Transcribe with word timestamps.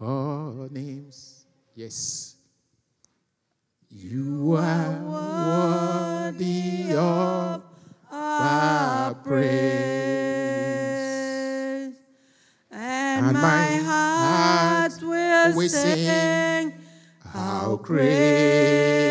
all 0.00 0.68
names. 0.70 1.44
Yes. 1.74 2.36
You 3.88 4.56
are 4.58 4.98
worthy 6.32 6.92
of 6.94 7.62
our 8.12 9.14
praise. 9.14 9.46
And, 12.70 13.26
And 13.26 13.32
my 13.34 13.76
heart 13.84 15.02
will 15.02 15.68
sing, 15.68 16.74
How 17.32 17.76
great 17.82 19.05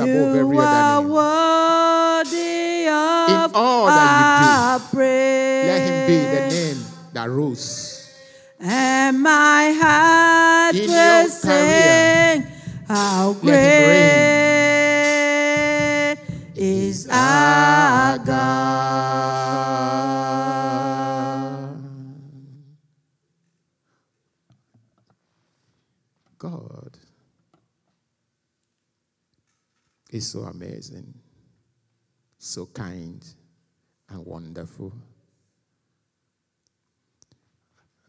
above 0.00 0.36
every 0.36 0.58
other 0.58 0.79
so 30.30 30.42
amazing, 30.42 31.12
so 32.38 32.66
kind, 32.66 33.24
and 34.08 34.24
wonderful. 34.24 34.92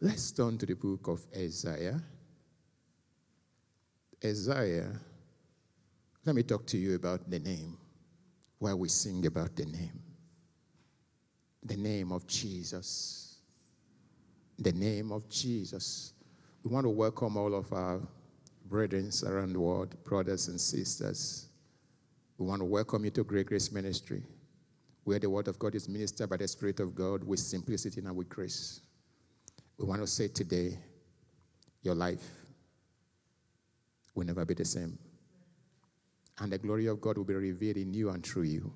Let's 0.00 0.30
turn 0.30 0.56
to 0.58 0.66
the 0.66 0.74
book 0.74 1.08
of 1.08 1.26
Isaiah. 1.36 2.00
Isaiah, 4.24 4.92
let 6.24 6.36
me 6.36 6.44
talk 6.44 6.64
to 6.66 6.78
you 6.78 6.94
about 6.94 7.28
the 7.28 7.40
name, 7.40 7.76
while 8.60 8.78
we 8.78 8.88
sing 8.88 9.26
about 9.26 9.56
the 9.56 9.66
name. 9.66 10.00
The 11.64 11.76
name 11.76 12.12
of 12.12 12.26
Jesus. 12.28 13.38
The 14.60 14.72
name 14.72 15.10
of 15.10 15.28
Jesus. 15.28 16.12
We 16.62 16.70
want 16.70 16.84
to 16.84 16.90
welcome 16.90 17.36
all 17.36 17.52
of 17.52 17.72
our 17.72 18.00
brethren 18.66 19.10
around 19.26 19.54
the 19.54 19.60
world, 19.60 19.96
brothers 20.04 20.46
and 20.46 20.60
sisters. 20.60 21.48
We 22.42 22.48
want 22.48 22.60
to 22.60 22.64
welcome 22.64 23.04
you 23.04 23.12
to 23.12 23.22
Great 23.22 23.46
Grace 23.46 23.70
Ministry, 23.70 24.20
where 25.04 25.20
the 25.20 25.30
Word 25.30 25.46
of 25.46 25.60
God 25.60 25.76
is 25.76 25.88
ministered 25.88 26.28
by 26.28 26.38
the 26.38 26.48
Spirit 26.48 26.80
of 26.80 26.92
God 26.92 27.22
with 27.22 27.38
simplicity 27.38 28.00
and 28.00 28.16
with 28.16 28.28
grace. 28.28 28.80
We 29.78 29.86
want 29.86 30.00
to 30.00 30.08
say 30.08 30.26
today, 30.26 30.76
your 31.82 31.94
life 31.94 32.28
will 34.16 34.26
never 34.26 34.44
be 34.44 34.54
the 34.54 34.64
same. 34.64 34.98
And 36.40 36.50
the 36.50 36.58
glory 36.58 36.86
of 36.86 37.00
God 37.00 37.16
will 37.16 37.24
be 37.24 37.34
revealed 37.34 37.76
in 37.76 37.94
you 37.94 38.10
and 38.10 38.26
through 38.26 38.42
you. 38.42 38.72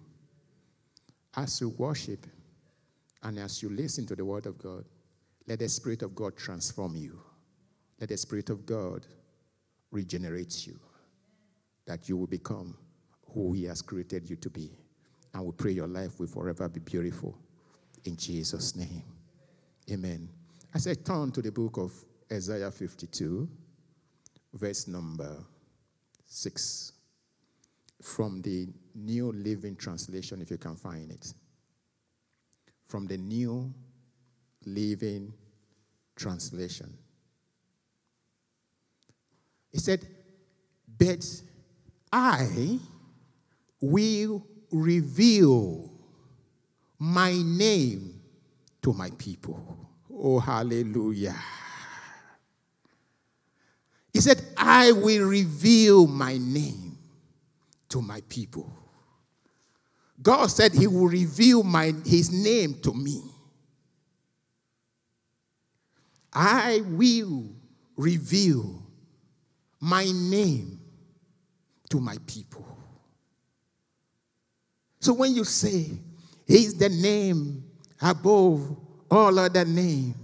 As 1.34 1.60
you 1.60 1.70
worship 1.70 2.24
and 3.24 3.36
as 3.36 3.64
you 3.64 3.68
listen 3.68 4.06
to 4.06 4.14
the 4.14 4.24
Word 4.24 4.46
of 4.46 4.58
God, 4.58 4.84
let 5.48 5.58
the 5.58 5.68
Spirit 5.68 6.02
of 6.02 6.14
God 6.14 6.36
transform 6.36 6.94
you. 6.94 7.18
Let 7.98 8.10
the 8.10 8.16
Spirit 8.16 8.48
of 8.48 8.64
God 8.64 9.04
regenerate 9.90 10.68
you, 10.68 10.78
that 11.86 12.08
you 12.08 12.16
will 12.16 12.28
become 12.28 12.76
who 13.36 13.52
He 13.52 13.64
has 13.64 13.82
created 13.82 14.28
you 14.30 14.36
to 14.36 14.48
be. 14.48 14.70
And 15.34 15.44
we 15.44 15.52
pray 15.52 15.72
your 15.72 15.86
life 15.86 16.18
will 16.18 16.26
forever 16.26 16.68
be 16.70 16.80
beautiful. 16.80 17.36
In 18.04 18.16
Jesus' 18.16 18.74
name. 18.74 19.02
Amen. 19.90 20.28
As 20.74 20.86
I 20.86 20.94
turn 20.94 21.30
to 21.32 21.42
the 21.42 21.52
book 21.52 21.76
of 21.76 21.92
Isaiah 22.32 22.70
52, 22.70 23.46
verse 24.54 24.88
number 24.88 25.36
6, 26.24 26.92
from 28.02 28.40
the 28.40 28.68
New 28.94 29.32
Living 29.32 29.76
Translation, 29.76 30.40
if 30.40 30.50
you 30.50 30.56
can 30.56 30.76
find 30.76 31.10
it. 31.10 31.34
From 32.88 33.06
the 33.06 33.18
New 33.18 33.72
Living 34.64 35.34
Translation. 36.14 36.96
He 39.70 39.78
said, 39.78 40.06
But 40.98 41.24
I 42.10 42.78
will 43.80 44.46
reveal 44.70 45.90
my 46.98 47.32
name 47.32 48.20
to 48.82 48.92
my 48.92 49.10
people. 49.18 49.60
Oh, 50.10 50.38
hallelujah. 50.38 51.36
He 54.12 54.20
said, 54.20 54.42
I 54.56 54.92
will 54.92 55.28
reveal 55.28 56.06
my 56.06 56.38
name 56.38 56.96
to 57.90 58.00
my 58.00 58.22
people. 58.28 58.72
God 60.22 60.46
said 60.46 60.72
he 60.72 60.86
will 60.86 61.08
reveal 61.08 61.62
my, 61.62 61.92
his 62.04 62.32
name 62.32 62.76
to 62.82 62.92
me. 62.94 63.22
I 66.32 66.82
will 66.86 67.44
reveal 67.96 68.82
my 69.80 70.04
name 70.04 70.80
to 71.90 72.00
my 72.00 72.16
people. 72.26 72.75
So 75.06 75.12
when 75.12 75.36
you 75.36 75.44
say, 75.44 75.86
He's 76.48 76.74
the 76.74 76.88
name 76.88 77.62
above 78.02 78.76
all 79.08 79.38
other 79.38 79.64
name, 79.64 80.16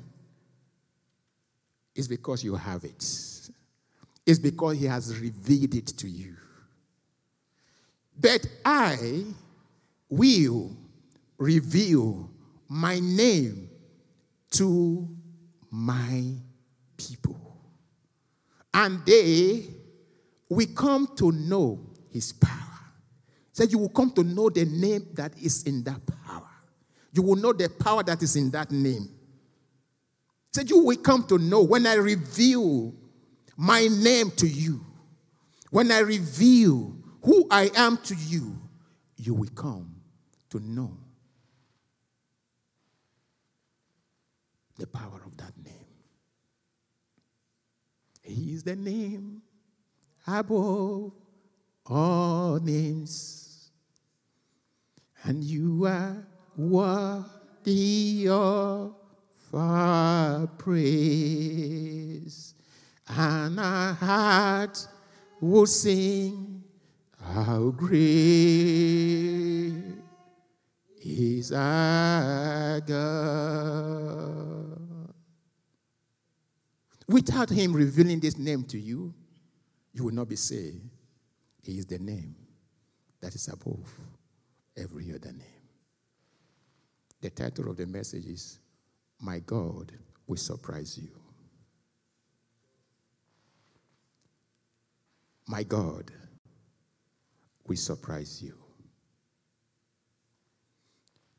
it's 1.94 2.08
because 2.08 2.42
you 2.42 2.56
have 2.56 2.82
it. 2.82 2.98
It's 4.26 4.40
because 4.40 4.80
He 4.80 4.86
has 4.86 5.16
revealed 5.20 5.76
it 5.76 5.86
to 5.86 6.08
you. 6.08 6.34
But 8.18 8.44
I 8.64 9.22
will 10.08 10.76
reveal 11.38 12.28
my 12.68 12.98
name 12.98 13.70
to 14.50 15.08
my 15.70 16.24
people. 16.96 17.56
And 18.74 19.06
they 19.06 19.62
will 20.48 20.66
come 20.74 21.06
to 21.18 21.30
know 21.30 21.78
his 22.10 22.32
power. 22.32 22.61
Said 23.52 23.70
you 23.70 23.78
will 23.78 23.90
come 23.90 24.10
to 24.12 24.24
know 24.24 24.48
the 24.48 24.64
name 24.64 25.06
that 25.14 25.38
is 25.38 25.62
in 25.64 25.84
that 25.84 26.00
power. 26.24 26.48
You 27.12 27.22
will 27.22 27.36
know 27.36 27.52
the 27.52 27.68
power 27.68 28.02
that 28.02 28.22
is 28.22 28.36
in 28.36 28.50
that 28.50 28.70
name. 28.70 29.08
Said 30.52 30.70
you 30.70 30.82
will 30.82 30.96
come 30.96 31.24
to 31.28 31.38
know 31.38 31.62
when 31.62 31.86
I 31.86 31.94
reveal 31.94 32.94
my 33.56 33.86
name 33.86 34.30
to 34.32 34.46
you, 34.46 34.84
when 35.70 35.92
I 35.92 36.00
reveal 36.00 36.96
who 37.22 37.46
I 37.50 37.70
am 37.76 37.98
to 37.98 38.14
you, 38.14 38.58
you 39.16 39.34
will 39.34 39.50
come 39.54 39.94
to 40.50 40.60
know 40.60 40.96
the 44.78 44.86
power 44.86 45.20
of 45.24 45.36
that 45.36 45.52
name. 45.62 45.74
He 48.22 48.52
is 48.52 48.62
the 48.62 48.76
name 48.76 49.42
above 50.26 51.12
all 51.86 52.60
names, 52.60 53.41
and 55.24 55.44
you 55.44 55.86
are 55.86 56.26
worthy 56.56 58.26
of 58.28 58.94
our 59.54 60.46
praise, 60.58 61.74
and 63.08 63.60
our 63.60 63.92
heart 63.92 64.86
will 65.40 65.66
sing 65.66 66.64
how 67.20 67.70
great 67.70 68.02
is 71.04 71.52
our 71.52 72.80
God. 72.80 73.58
Without 77.08 77.50
Him 77.50 77.74
revealing 77.74 78.20
this 78.20 78.38
name 78.38 78.64
to 78.64 78.78
you, 78.78 79.12
you 79.92 80.04
will 80.04 80.14
not 80.14 80.28
be 80.28 80.36
saved. 80.36 80.80
He 81.62 81.78
is 81.78 81.86
the 81.86 81.98
name 81.98 82.34
that 83.20 83.34
is 83.34 83.48
above 83.48 83.92
every 84.76 85.14
other 85.14 85.32
name. 85.32 85.46
The 87.20 87.30
title 87.30 87.70
of 87.70 87.76
the 87.76 87.86
message 87.86 88.26
is 88.26 88.58
My 89.20 89.38
God 89.38 89.92
Will 90.26 90.36
Surprise 90.36 90.98
You. 90.98 91.10
My 95.46 95.62
God 95.62 96.10
will 97.66 97.76
surprise 97.76 98.42
you. 98.42 98.54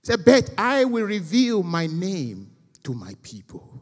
said, 0.04 0.24
But 0.26 0.50
I 0.58 0.86
will 0.86 1.06
reveal 1.06 1.64
my 1.64 1.88
name 1.88 2.52
to 2.84 2.94
my 2.94 3.16
people. 3.22 3.82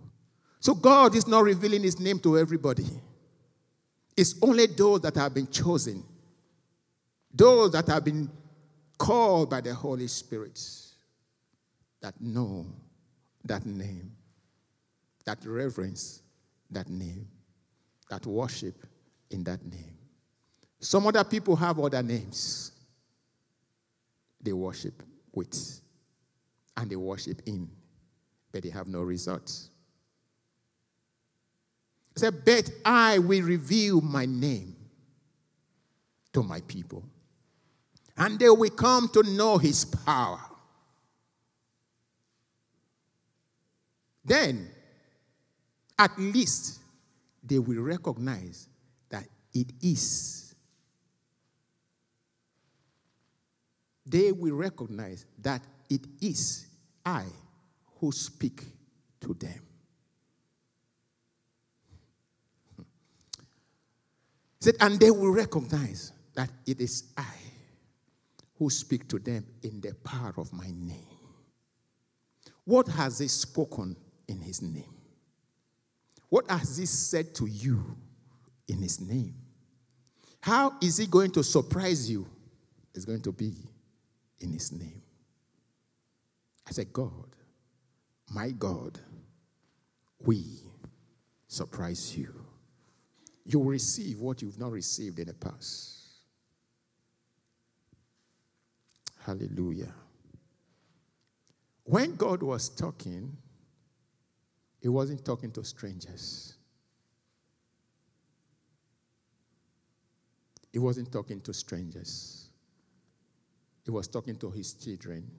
So 0.60 0.76
God 0.76 1.16
is 1.16 1.28
not 1.28 1.44
revealing 1.44 1.84
his 1.84 2.00
name 2.00 2.20
to 2.20 2.38
everybody. 2.38 2.86
It's 4.16 4.36
only 4.42 4.68
those 4.68 5.02
that 5.02 5.16
have 5.16 5.34
been 5.34 5.48
chosen, 5.48 6.04
those 7.34 7.72
that 7.72 7.88
have 7.88 8.06
been 8.06 8.30
called 9.02 9.50
by 9.50 9.60
the 9.60 9.74
Holy 9.74 10.06
Spirit, 10.06 10.62
that 12.02 12.14
know 12.22 12.68
that 13.44 13.66
name, 13.66 14.12
that 15.26 15.40
reverence 15.44 16.22
that 16.70 16.88
name, 16.88 17.28
that 18.12 18.24
worship 18.28 18.76
in 19.32 19.44
that 19.44 19.66
name. 19.66 19.98
Some 20.80 21.08
other 21.08 21.24
people 21.24 21.56
have 21.56 21.80
other 21.80 22.04
names 22.04 22.74
they 24.40 24.54
worship 24.54 25.02
with 25.34 25.82
and 26.78 26.88
they 26.88 26.96
worship 26.96 27.42
in, 27.48 27.70
but 28.52 28.62
they 28.62 28.70
have 28.70 28.88
no 28.88 29.02
results. 29.02 29.72
He 32.14 32.20
said, 32.20 32.46
But 32.46 32.70
I 32.86 33.18
will 33.18 33.42
reveal 33.42 34.00
my 34.00 34.28
name 34.28 34.76
to 36.34 36.44
my 36.44 36.62
people, 36.62 37.04
and 38.22 38.38
they 38.38 38.50
will 38.50 38.70
come 38.70 39.10
to 39.10 39.24
know 39.24 39.58
his 39.58 39.84
power. 39.84 40.40
Then, 44.24 44.70
at 45.98 46.12
least, 46.20 46.82
they 47.44 47.58
will 47.58 47.82
recognize 47.82 48.68
that 49.10 49.24
it 49.56 49.72
is. 49.82 50.54
They 54.06 54.32
will 54.32 54.56
recognize 54.56 55.26
that 55.42 55.64
it 55.90 56.02
is 56.22 56.68
I 57.04 57.26
who 58.00 58.12
speak 58.12 58.64
to 59.22 59.34
them. 59.34 59.62
He 62.78 62.86
said, 64.60 64.76
and 64.80 65.00
they 65.00 65.10
will 65.10 65.32
recognize 65.32 66.14
that 66.36 66.52
it 66.68 66.80
is 66.80 67.06
I 67.18 67.51
who 68.62 68.70
speak 68.70 69.08
to 69.08 69.18
them 69.18 69.44
in 69.64 69.82
the 69.82 69.92
power 70.04 70.36
of 70.38 70.54
my 70.54 70.68
name. 70.68 71.18
What 72.64 72.88
has 72.90 73.18
he 73.18 73.28
spoken 73.28 73.98
in 74.28 74.40
his 74.40 74.62
name? 74.62 74.94
What 76.30 76.48
has 76.48 76.78
he 76.78 76.86
said 76.86 77.34
to 77.38 77.48
you 77.48 77.98
in 78.68 78.78
his 78.84 79.02
name? 79.02 79.34
How 80.42 80.76
is 80.80 80.98
he 80.98 81.08
going 81.08 81.32
to 81.32 81.44
surprise 81.44 82.08
you? 82.08 82.28
It's 82.94 83.04
going 83.04 83.24
to 83.24 83.32
be 83.32 83.52
in 84.42 84.52
his 84.52 84.72
name. 84.72 85.02
I 86.68 86.72
said, 86.72 86.94
God, 86.94 87.36
my 88.32 88.52
God, 88.52 89.00
we 90.24 90.46
surprise 91.48 92.16
you. 92.16 92.32
You 93.44 93.58
will 93.58 93.72
receive 93.72 94.20
what 94.20 94.44
you've 94.44 94.60
not 94.60 94.72
received 94.72 95.18
in 95.18 95.30
the 95.30 95.34
past. 95.34 96.01
Hallelujah. 99.26 99.94
When 101.84 102.16
God 102.16 102.44
was 102.44 102.70
talking, 102.70 103.38
He 104.82 104.88
wasn't 104.88 105.24
talking 105.24 105.52
to 105.52 105.64
strangers. 105.64 106.56
He 110.74 110.80
wasn't 110.80 111.12
talking 111.12 111.40
to 111.42 111.54
strangers. 111.54 112.50
He 113.84 113.92
was 113.92 114.08
talking 114.08 114.38
to 114.38 114.50
his 114.50 114.74
children. 114.74 115.30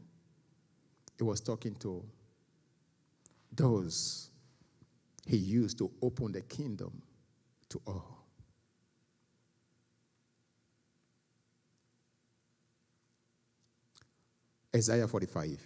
He 1.18 1.24
was 1.24 1.40
talking 1.40 1.74
to 1.76 2.04
those 3.54 4.30
he 5.26 5.36
used 5.36 5.78
to 5.78 5.90
open 6.02 6.32
the 6.32 6.40
kingdom 6.42 7.00
to 7.68 7.80
all. 7.86 8.21
Isaiah 14.74 15.06
45. 15.06 15.60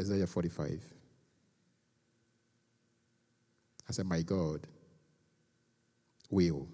Isaiah 0.00 0.26
45. 0.26 0.82
I 3.88 3.92
said, 3.92 4.06
My 4.06 4.22
God 4.22 4.66
will 6.30 6.66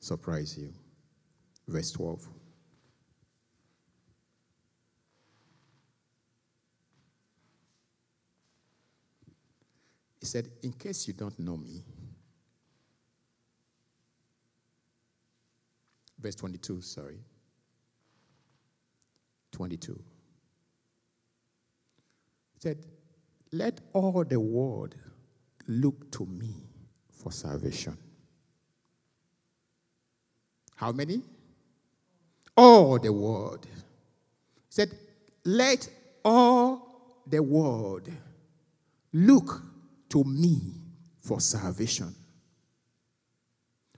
surprise 0.00 0.58
you. 0.58 0.72
Verse 1.68 1.92
12. 1.92 2.28
He 10.20 10.26
said, 10.26 10.48
In 10.62 10.72
case 10.72 11.06
you 11.06 11.14
don't 11.14 11.38
know 11.38 11.56
me, 11.56 11.84
verse 16.18 16.34
22, 16.34 16.80
sorry. 16.80 17.18
22. 19.56 19.92
He 22.52 22.60
said, 22.60 22.84
Let 23.52 23.80
all 23.94 24.22
the 24.22 24.38
world 24.38 24.94
look 25.66 26.12
to 26.12 26.26
me 26.26 26.52
for 27.10 27.32
salvation. 27.32 27.96
How 30.74 30.92
many? 30.92 31.22
All 32.54 32.98
the 32.98 33.10
world. 33.10 33.64
He 33.64 33.80
said, 34.68 34.90
Let 35.46 35.88
all 36.22 37.22
the 37.26 37.42
world 37.42 38.10
look 39.14 39.62
to 40.10 40.22
me 40.22 40.60
for 41.22 41.40
salvation. 41.40 42.14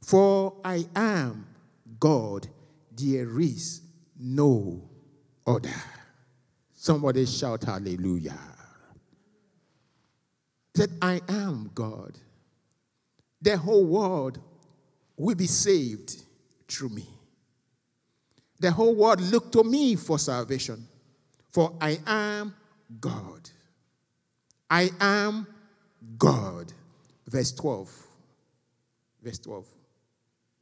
For 0.04 0.54
I 0.64 0.86
am 0.94 1.48
God, 1.98 2.46
there 2.92 3.40
is 3.40 3.82
no 4.16 4.88
other. 5.48 5.74
Somebody 6.74 7.26
shout 7.26 7.64
hallelujah. 7.64 8.38
That 10.74 10.90
I 11.02 11.20
am 11.28 11.70
God. 11.74 12.16
The 13.40 13.56
whole 13.56 13.84
world 13.84 14.38
will 15.16 15.34
be 15.34 15.46
saved 15.46 16.22
through 16.68 16.90
me. 16.90 17.06
The 18.60 18.70
whole 18.70 18.94
world 18.94 19.20
look 19.20 19.50
to 19.52 19.64
me 19.64 19.96
for 19.96 20.18
salvation. 20.18 20.86
For 21.50 21.72
I 21.80 21.98
am 22.06 22.54
God. 23.00 23.50
I 24.70 24.90
am 25.00 25.46
God. 26.16 26.72
Verse 27.26 27.52
12. 27.52 28.06
Verse 29.22 29.38
12. 29.38 29.66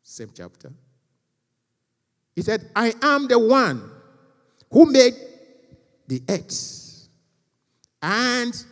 Same 0.02 0.30
chapter. 0.34 0.72
He 2.34 2.42
said, 2.42 2.70
I 2.76 2.94
am 3.02 3.26
the 3.28 3.38
one 3.38 3.90
who 4.70 4.86
made 4.86 5.14
the 6.06 6.22
earth 6.28 7.08
and 8.02 8.64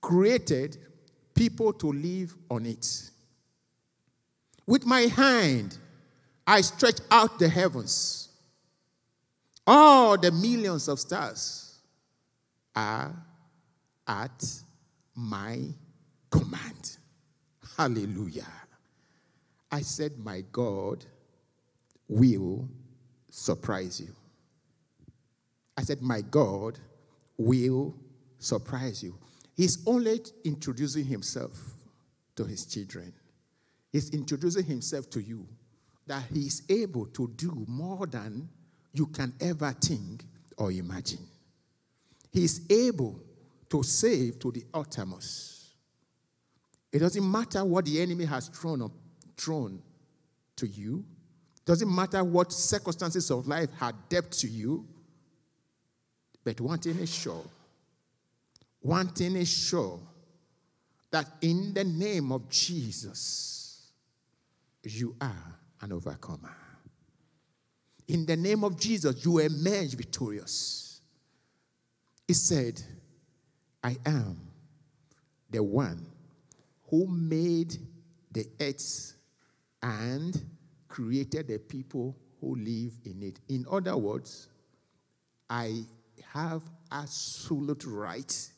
created 0.00 0.76
people 1.34 1.72
to 1.72 1.92
live 1.92 2.36
on 2.50 2.66
it. 2.66 3.10
With 4.66 4.86
my 4.86 5.02
hand, 5.02 5.76
I 6.46 6.60
stretch 6.60 7.00
out 7.10 7.38
the 7.38 7.48
heavens. 7.48 8.28
All 9.66 10.18
the 10.18 10.30
millions 10.32 10.88
of 10.88 10.98
stars 10.98 11.78
are 12.74 13.14
at 14.06 14.44
my 15.14 15.60
command. 16.30 16.98
Hallelujah. 17.76 18.46
I 19.70 19.82
said, 19.82 20.18
My 20.18 20.42
God 20.52 21.04
will 22.08 22.68
surprise 23.30 24.00
you. 24.00 24.14
I 25.80 25.82
said, 25.82 26.02
My 26.02 26.20
God 26.20 26.78
will 27.38 27.94
surprise 28.38 29.02
you. 29.02 29.16
He's 29.56 29.82
only 29.86 30.20
introducing 30.44 31.06
himself 31.06 31.58
to 32.36 32.44
his 32.44 32.66
children. 32.66 33.14
He's 33.90 34.10
introducing 34.10 34.64
himself 34.64 35.08
to 35.08 35.22
you 35.22 35.48
that 36.06 36.24
he's 36.30 36.64
able 36.68 37.06
to 37.06 37.32
do 37.34 37.64
more 37.66 38.06
than 38.06 38.50
you 38.92 39.06
can 39.06 39.32
ever 39.40 39.72
think 39.72 40.22
or 40.58 40.70
imagine. 40.70 41.26
He's 42.30 42.60
able 42.70 43.18
to 43.70 43.82
save 43.82 44.38
to 44.40 44.52
the 44.52 44.64
uttermost. 44.74 45.70
It 46.92 46.98
doesn't 46.98 47.30
matter 47.30 47.64
what 47.64 47.86
the 47.86 48.02
enemy 48.02 48.26
has 48.26 48.48
thrown, 48.48 48.82
up, 48.82 48.92
thrown 49.38 49.80
to 50.56 50.66
you. 50.66 51.06
It 51.56 51.64
doesn't 51.64 51.94
matter 51.94 52.22
what 52.22 52.52
circumstances 52.52 53.30
of 53.30 53.46
life 53.46 53.70
had 53.78 53.94
dealt 54.10 54.30
to 54.32 54.46
you. 54.46 54.86
But 56.44 56.60
one 56.60 56.78
thing 56.78 56.98
is 56.98 57.14
sure. 57.14 57.44
One 58.80 59.08
thing 59.08 59.36
is 59.36 59.48
sure 59.48 60.00
that 61.10 61.26
in 61.42 61.74
the 61.74 61.84
name 61.84 62.32
of 62.32 62.48
Jesus, 62.48 63.90
you 64.82 65.14
are 65.20 65.58
an 65.82 65.92
overcomer. 65.92 66.54
In 68.08 68.26
the 68.26 68.36
name 68.36 68.64
of 68.64 68.78
Jesus, 68.78 69.24
you 69.24 69.38
emerge 69.38 69.94
victorious. 69.94 71.00
He 72.26 72.34
said, 72.34 72.80
I 73.82 73.96
am 74.06 74.40
the 75.50 75.62
one 75.62 76.06
who 76.88 77.06
made 77.06 77.76
the 78.32 78.46
earth 78.60 79.14
and 79.82 80.40
created 80.88 81.48
the 81.48 81.58
people 81.58 82.16
who 82.40 82.56
live 82.56 82.92
in 83.04 83.22
it. 83.22 83.40
In 83.48 83.66
other 83.70 83.96
words, 83.96 84.48
I 85.48 85.84
have 86.32 86.62
absolute 86.92 87.84
right 87.86 88.50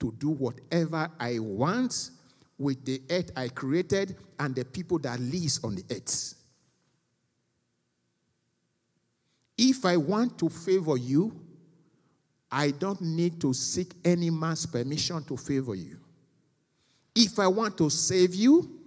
to 0.00 0.12
do 0.18 0.30
whatever 0.30 1.10
I 1.18 1.38
want 1.38 2.10
with 2.58 2.84
the 2.84 3.02
earth 3.10 3.30
I 3.36 3.48
created 3.48 4.16
and 4.38 4.54
the 4.54 4.64
people 4.64 4.98
that 5.00 5.20
lives 5.20 5.60
on 5.62 5.76
the 5.76 5.84
earth. 5.90 6.34
If 9.58 9.84
I 9.84 9.96
want 9.96 10.38
to 10.38 10.48
favor 10.48 10.96
you, 10.96 11.38
I 12.50 12.70
don't 12.70 13.00
need 13.00 13.40
to 13.40 13.54
seek 13.54 13.92
any 14.04 14.30
man's 14.30 14.66
permission 14.66 15.24
to 15.24 15.36
favor 15.36 15.74
you. 15.74 15.98
If 17.14 17.38
I 17.38 17.46
want 17.46 17.78
to 17.78 17.90
save 17.90 18.34
you, 18.34 18.78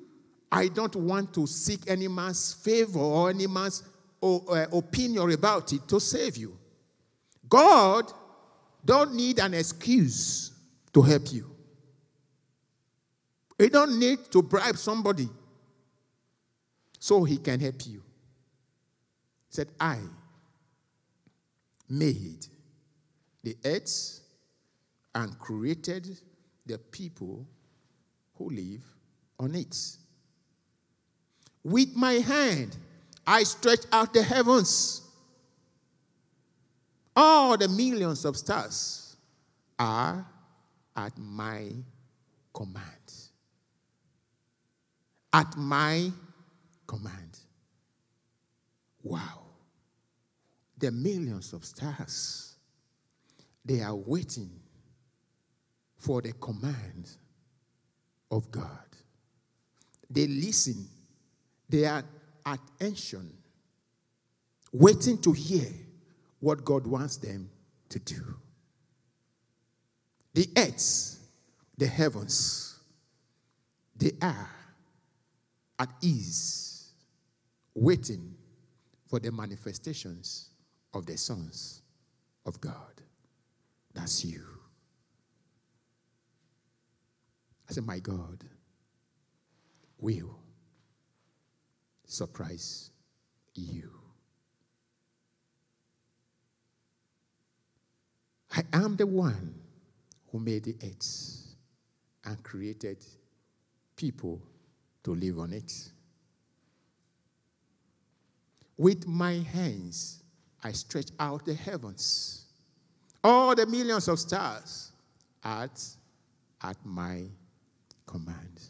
I 0.51 0.67
don't 0.67 0.95
want 0.95 1.33
to 1.33 1.47
seek 1.47 1.81
any 1.87 2.07
man's 2.07 2.53
favor 2.53 2.99
or 2.99 3.29
any 3.29 3.47
man's 3.47 3.83
uh, 4.21 4.65
opinion 4.71 5.31
about 5.31 5.71
it 5.73 5.87
to 5.87 5.99
save 5.99 6.37
you. 6.37 6.57
God 7.49 8.11
don't 8.83 9.13
need 9.15 9.39
an 9.39 9.53
excuse 9.53 10.51
to 10.93 11.01
help 11.01 11.33
you. 11.33 11.49
He 13.57 13.69
don't 13.69 13.97
need 13.99 14.19
to 14.31 14.41
bribe 14.41 14.77
somebody 14.77 15.29
so 16.99 17.23
he 17.23 17.37
can 17.37 17.59
help 17.59 17.85
you. 17.85 18.01
He 19.47 19.55
said, 19.55 19.69
I 19.79 19.99
made 21.89 22.47
the 23.43 23.55
earth 23.63 24.19
and 25.13 25.37
created 25.39 26.19
the 26.65 26.77
people 26.77 27.45
who 28.35 28.49
live 28.49 28.83
on 29.39 29.55
it. 29.55 29.77
With 31.63 31.95
my 31.95 32.13
hand, 32.13 32.75
I 33.25 33.43
stretch 33.43 33.85
out 33.91 34.13
the 34.13 34.21
heavens. 34.21 35.01
All 37.15 37.57
the 37.57 37.69
millions 37.69 38.25
of 38.25 38.35
stars 38.35 39.15
are 39.79 40.25
at 40.95 41.17
my 41.17 41.71
command. 42.53 43.13
At 45.31 45.55
my 45.55 46.11
command. 46.87 47.39
Wow. 49.01 49.43
The 50.77 50.91
millions 50.91 51.53
of 51.53 51.63
stars, 51.63 52.55
they 53.63 53.81
are 53.81 53.95
waiting 53.95 54.49
for 55.97 56.21
the 56.21 56.33
command 56.33 57.09
of 58.29 58.51
God. 58.51 58.67
They 60.09 60.27
listen, 60.27 60.87
they 61.67 61.85
are 61.85 62.03
attention, 62.45 63.31
waiting 64.71 65.17
to 65.19 65.31
hear 65.31 65.67
what 66.45 66.63
God 66.63 66.85
wants 66.85 67.17
them 67.17 67.49
to 67.89 67.97
do. 67.97 68.35
The 70.35 70.47
earth, 70.55 71.17
the 71.75 71.87
heavens, 71.87 72.77
they 73.97 74.11
are 74.21 74.51
at 75.79 75.89
ease, 76.01 76.91
waiting 77.73 78.35
for 79.07 79.19
the 79.19 79.31
manifestations 79.31 80.51
of 80.93 81.07
the 81.07 81.17
sons 81.17 81.81
of 82.45 82.61
God. 82.61 83.01
That's 83.95 84.23
you. 84.23 84.45
I 87.67 87.73
said, 87.73 87.87
My 87.87 87.97
God 87.97 88.43
will 89.97 90.37
surprise 92.05 92.91
you. 93.55 94.04
I 98.55 98.63
am 98.71 98.95
the 98.95 99.05
one 99.05 99.53
who 100.31 100.39
made 100.39 100.63
the 100.63 100.75
earth 100.83 101.55
and 102.23 102.41
created 102.41 103.03
people 103.95 104.41
to 105.03 105.13
live 105.13 105.39
on 105.39 105.51
it. 105.51 105.71
With 108.77 109.07
my 109.07 109.33
hands, 109.33 110.23
I 110.63 110.71
stretch 110.71 111.09
out 111.19 111.45
the 111.45 111.53
heavens. 111.53 112.45
All 113.23 113.55
the 113.55 113.65
millions 113.65 114.07
of 114.07 114.19
stars 114.19 114.91
at, 115.43 115.83
at 116.61 116.77
my 116.83 117.23
command. 118.05 118.61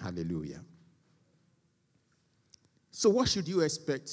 Hallelujah. 0.00 0.60
So, 2.90 3.10
what 3.10 3.28
should 3.28 3.46
you 3.46 3.60
expect? 3.60 4.10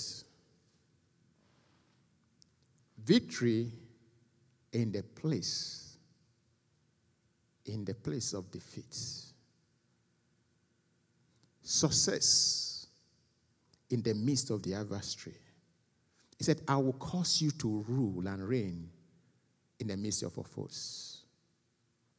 Victory 3.05 3.71
in 4.73 4.91
the 4.91 5.03
place, 5.03 5.97
in 7.65 7.85
the 7.85 7.93
place 7.93 8.33
of 8.33 8.51
defeat. 8.51 8.95
Success 11.61 12.87
in 13.89 14.01
the 14.01 14.13
midst 14.13 14.49
of 14.49 14.61
the 14.63 14.73
adversary. 14.73 15.37
He 16.37 16.43
said, 16.43 16.61
I 16.67 16.75
will 16.77 16.93
cause 16.93 17.41
you 17.41 17.51
to 17.51 17.85
rule 17.87 18.27
and 18.27 18.47
reign 18.47 18.89
in 19.79 19.87
the 19.87 19.95
midst 19.95 20.23
of 20.23 20.35
your 20.35 20.45
foes. 20.45 21.23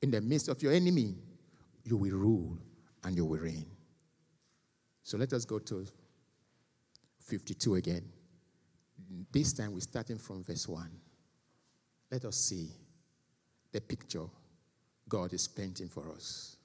In 0.01 0.11
the 0.11 0.21
midst 0.21 0.49
of 0.49 0.63
your 0.63 0.73
enemy, 0.73 1.15
you 1.83 1.97
will 1.97 2.17
rule 2.17 2.59
and 3.03 3.17
you 3.17 3.25
will 3.25 3.41
reign. 3.41 3.67
So 5.03 5.19
let 5.19 5.33
us 5.33 5.45
go 5.45 5.59
to 5.59 5.87
52 7.21 7.75
again. 7.75 8.05
This 9.33 9.53
time 9.53 9.75
we're 9.75 9.81
starting 9.81 10.19
from 10.19 10.43
verse 10.45 10.67
1. 10.69 10.89
Let 12.11 12.25
us 12.25 12.37
see 12.37 12.69
the 13.73 13.81
picture 13.81 14.27
God 15.09 15.33
is 15.33 15.49
painting 15.49 15.89
for 15.89 16.11
us. 16.11 16.57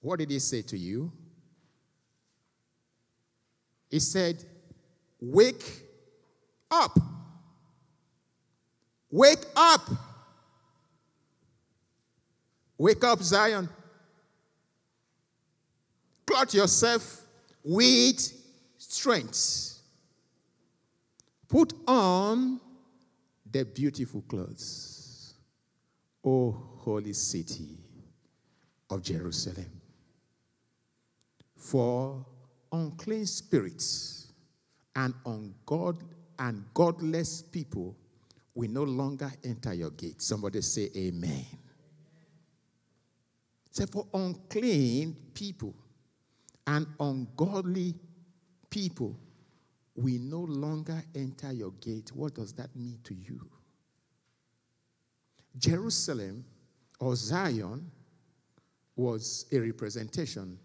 What 0.00 0.18
did 0.18 0.30
he 0.30 0.38
say 0.38 0.62
to 0.62 0.78
you? 0.78 1.12
He 3.90 3.98
said, 3.98 4.44
Wake 5.20 5.64
up. 6.70 6.98
Wake 9.10 9.44
up. 9.54 9.88
Wake 12.78 13.04
up, 13.04 13.20
Zion. 13.20 13.68
Clothe 16.26 16.54
yourself 16.54 17.26
with 17.62 18.32
strength. 18.78 19.78
Put 21.48 21.74
on 21.86 22.60
the 23.52 23.64
beautiful 23.64 24.22
clothes, 24.22 25.34
O 26.24 26.50
holy 26.78 27.12
city 27.12 27.78
of 28.88 29.02
Jerusalem. 29.02 29.70
For 31.56 32.24
unclean 32.72 33.26
spirits 33.26 34.32
and 34.96 35.14
ungod 35.24 36.00
and 36.38 36.64
godless 36.74 37.42
people 37.42 37.96
will 38.54 38.70
no 38.70 38.82
longer 38.82 39.30
enter 39.44 39.74
your 39.74 39.90
gate. 39.90 40.20
Somebody 40.22 40.60
say 40.62 40.90
amen. 40.96 41.46
Say 43.70 43.86
for 43.86 44.06
unclean 44.12 45.16
people 45.32 45.74
and 46.66 46.86
ungodly 46.98 47.94
people 48.68 49.16
we 50.00 50.18
no 50.18 50.40
longer 50.40 51.02
enter 51.14 51.52
your 51.52 51.72
gate. 51.72 52.10
What 52.14 52.34
does 52.34 52.52
that 52.54 52.74
mean 52.74 52.98
to 53.04 53.14
you? 53.14 53.40
Jerusalem 55.58 56.44
or 56.98 57.14
Zion 57.16 57.90
was 58.96 59.46
a 59.52 59.58
representation 59.58 60.58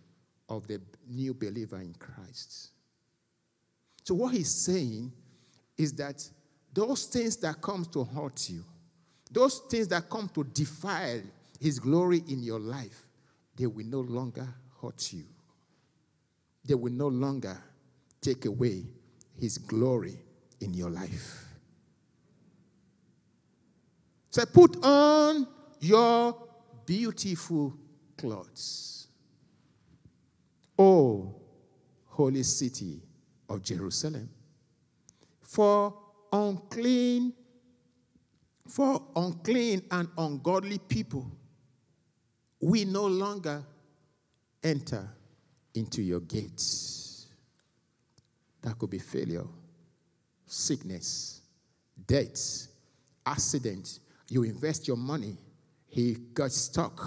of 0.47 0.67
the 0.67 0.79
new 1.09 1.33
believer 1.33 1.79
in 1.81 1.93
Christ. 1.93 2.69
So 4.03 4.15
what 4.15 4.33
he's 4.33 4.51
saying 4.51 5.11
is 5.77 5.93
that 5.93 6.27
those 6.71 7.05
things 7.05 7.37
that 7.37 7.61
come 7.61 7.85
to 7.85 8.03
hurt 8.03 8.49
you, 8.49 8.63
those 9.31 9.59
things 9.69 9.87
that 9.89 10.09
come 10.09 10.29
to 10.29 10.43
defile 10.43 11.21
his 11.59 11.79
glory 11.79 12.23
in 12.29 12.43
your 12.43 12.59
life, 12.59 13.09
they 13.55 13.65
will 13.65 13.85
no 13.85 14.01
longer 14.01 14.47
hurt 14.81 15.11
you. 15.11 15.23
They 16.63 16.75
will 16.75 16.93
no 16.93 17.07
longer 17.07 17.57
take 18.21 18.45
away 18.45 18.83
his 19.39 19.57
glory 19.57 20.17
in 20.61 20.73
your 20.73 20.89
life. 20.89 21.45
So 24.29 24.45
put 24.45 24.83
on 24.83 25.47
your 25.79 26.35
beautiful 26.85 27.73
clothes. 28.17 29.07
Oh, 30.77 31.35
holy 32.07 32.43
city 32.43 33.01
of 33.47 33.61
Jerusalem. 33.61 34.29
For 35.41 35.93
unclean, 36.33 37.33
for 38.67 39.01
unclean 39.15 39.83
and 39.91 40.09
ungodly 40.17 40.79
people, 40.79 41.31
we 42.59 42.83
no 42.83 43.05
longer 43.05 43.63
enter 44.63 45.07
into 45.75 46.01
your 46.01 46.19
gates. 46.21 47.04
That 48.65 48.79
could 48.79 48.89
be 48.89 48.97
failure, 48.97 49.45
sickness, 50.47 51.41
death, 52.07 52.67
accident. 53.23 53.99
You 54.27 54.41
invest 54.41 54.87
your 54.87 54.97
money, 54.97 55.37
he 55.85 56.15
got 56.33 56.51
stuck. 56.51 56.99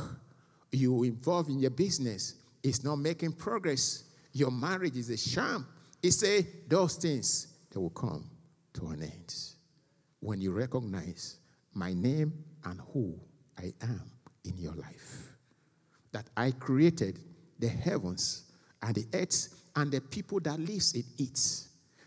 You 0.71 1.03
involved 1.03 1.51
in 1.51 1.59
your 1.59 1.73
business, 1.73 2.37
it's 2.63 2.85
not 2.85 2.97
making 2.97 3.33
progress. 3.33 4.05
Your 4.33 4.53
marriage 4.53 4.97
is 4.97 5.11
a 5.11 5.17
sham. 5.17 5.67
He 6.01 6.13
say 6.13 6.47
those 6.69 6.95
things 6.95 7.49
they 7.73 7.81
will 7.81 7.91
come 7.91 8.31
to 8.75 8.87
an 8.89 9.03
end 9.03 9.35
when 10.21 10.41
you 10.41 10.53
recognize 10.53 11.39
my 11.75 11.93
name 11.93 12.33
and 12.67 12.81
who 12.93 13.19
I 13.59 13.73
am 13.83 14.13
in 14.45 14.57
your 14.57 14.75
life. 14.75 15.33
That 16.13 16.31
I 16.37 16.53
created 16.53 17.19
the 17.59 17.69
heavens 17.69 18.45
and 18.81 18.95
the 18.95 19.09
earth 19.13 19.49
and 19.79 19.93
the 19.93 20.01
people 20.01 20.41
that 20.41 20.59
lives 20.59 20.93
in 20.95 21.05
it. 21.19 21.39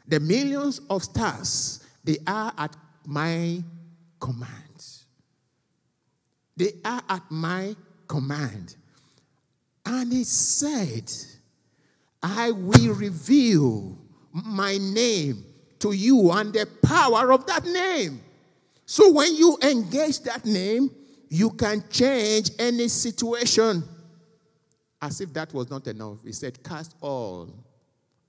The 0.06 0.20
millions 0.20 0.82
of 0.90 1.04
stars, 1.04 1.80
they 2.04 2.18
are 2.28 2.52
at 2.58 2.76
my 3.06 3.64
command. 4.20 4.86
They 6.58 6.74
are 6.84 7.02
at 7.08 7.24
my 7.32 7.76
command. 8.08 8.76
And 9.86 10.12
he 10.12 10.26
said, 10.26 11.12
I 12.22 12.52
will 12.52 12.94
reveal 12.94 13.98
my 14.34 14.78
name 14.78 15.46
to 15.80 15.94
you 15.94 16.32
and 16.32 16.54
the 16.54 16.68
power 16.84 17.32
of 17.32 17.48
that 17.48 17.66
name. 17.66 18.22
So 18.86 19.12
when 19.14 19.34
you 19.36 19.58
engage 19.64 20.20
that 20.24 20.46
name, 20.46 20.92
you 21.30 21.52
can 21.52 21.86
change 21.90 22.52
any 22.60 22.90
situation. 22.90 23.84
As 25.02 25.20
if 25.20 25.34
that 25.34 25.54
was 25.54 25.70
not 25.70 25.88
enough, 25.88 26.24
he 26.24 26.32
said, 26.32 26.64
Cast 26.64 26.96
all 27.02 27.50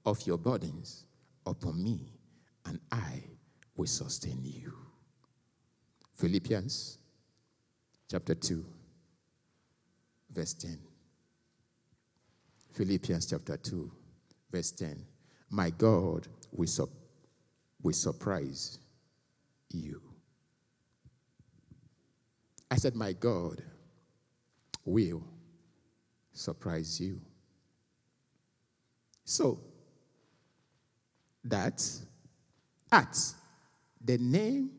of 0.07 0.27
your 0.27 0.39
burdens 0.39 1.05
upon 1.47 1.83
me, 1.83 2.13
and 2.65 2.81
I 2.91 3.23
will 3.77 3.87
sustain 3.87 4.41
you. 4.43 4.73
Philippians 6.15 6.99
chapter 8.11 8.35
2, 8.35 8.65
verse 10.33 10.55
10. 10.55 10.79
Philippians 12.73 13.27
chapter 13.27 13.57
2, 13.57 13.93
verse 14.51 14.71
10. 14.71 15.05
My 15.51 15.69
God 15.71 16.27
will, 16.53 16.67
su- 16.67 16.89
will 17.83 17.93
surprise 17.93 18.79
you. 19.71 20.01
I 22.71 22.77
said, 22.77 22.95
My 22.95 23.13
God 23.13 23.63
will 24.87 25.23
surprise 26.33 27.01
you. 27.01 27.21
So, 29.25 29.61
that 31.45 31.83
at 32.91 33.17
the 34.05 34.19
name 34.19 34.71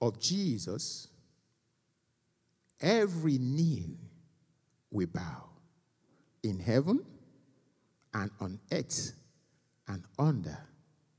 of 0.00 0.20
Jesus, 0.20 1.08
every 2.80 3.38
knee 3.38 3.96
will 4.90 5.06
bow 5.06 5.44
in 6.42 6.58
heaven 6.58 7.04
and 8.14 8.30
on 8.40 8.58
earth 8.72 9.12
and 9.88 10.02
under 10.18 10.58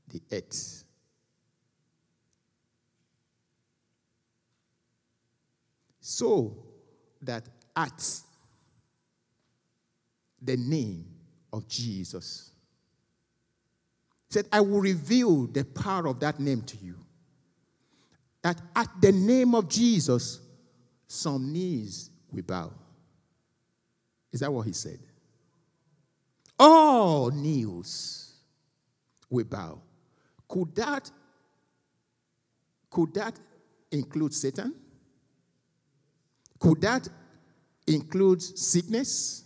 the 0.08 0.20
earth. 0.32 0.84
So 6.00 6.56
that 7.22 7.48
at 7.76 8.20
the 10.40 10.56
name 10.56 11.04
of 11.52 11.66
Jesus, 11.68 12.50
He 14.28 14.34
said, 14.34 14.46
I 14.52 14.60
will 14.60 14.80
reveal 14.80 15.46
the 15.46 15.64
power 15.64 16.06
of 16.06 16.20
that 16.20 16.38
name 16.38 16.62
to 16.62 16.76
you. 16.76 16.96
That 18.42 18.60
at 18.76 18.88
the 19.00 19.12
name 19.12 19.54
of 19.54 19.68
Jesus, 19.68 20.40
some 21.06 21.52
knees 21.52 22.10
will 22.30 22.42
bow. 22.42 22.72
Is 24.30 24.40
that 24.40 24.52
what 24.52 24.66
he 24.66 24.72
said? 24.72 24.98
All 26.58 27.30
knees 27.30 28.34
will 29.30 29.44
bow. 29.44 29.80
Could 30.46 30.74
that, 30.76 31.10
could 32.90 33.14
that 33.14 33.38
include 33.90 34.34
Satan? 34.34 34.74
Could 36.58 36.80
that 36.82 37.08
include 37.86 38.42
sickness? 38.42 39.44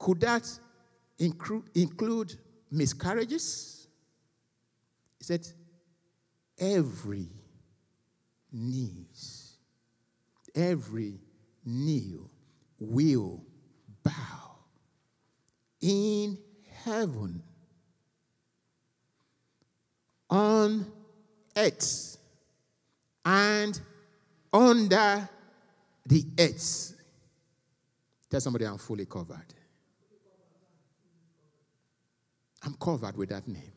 Could 0.00 0.20
that 0.20 0.48
include, 1.18 1.64
include 1.74 2.34
miscarriages? 2.70 3.86
He 5.18 5.24
said, 5.24 5.46
every 6.58 7.28
knees, 8.50 9.58
every 10.54 11.20
knee 11.66 12.16
will 12.80 13.44
bow 14.02 14.56
in 15.82 16.38
heaven, 16.82 17.42
on 20.30 20.90
earth, 21.54 22.16
and 23.26 23.78
under 24.50 25.28
the 26.06 26.24
earth. 26.38 26.94
Tell 28.30 28.40
somebody 28.40 28.64
I'm 28.64 28.78
fully 28.78 29.04
covered. 29.04 29.59
I'm 32.62 32.74
covered 32.74 33.16
with 33.16 33.30
that 33.30 33.46
name. 33.48 33.72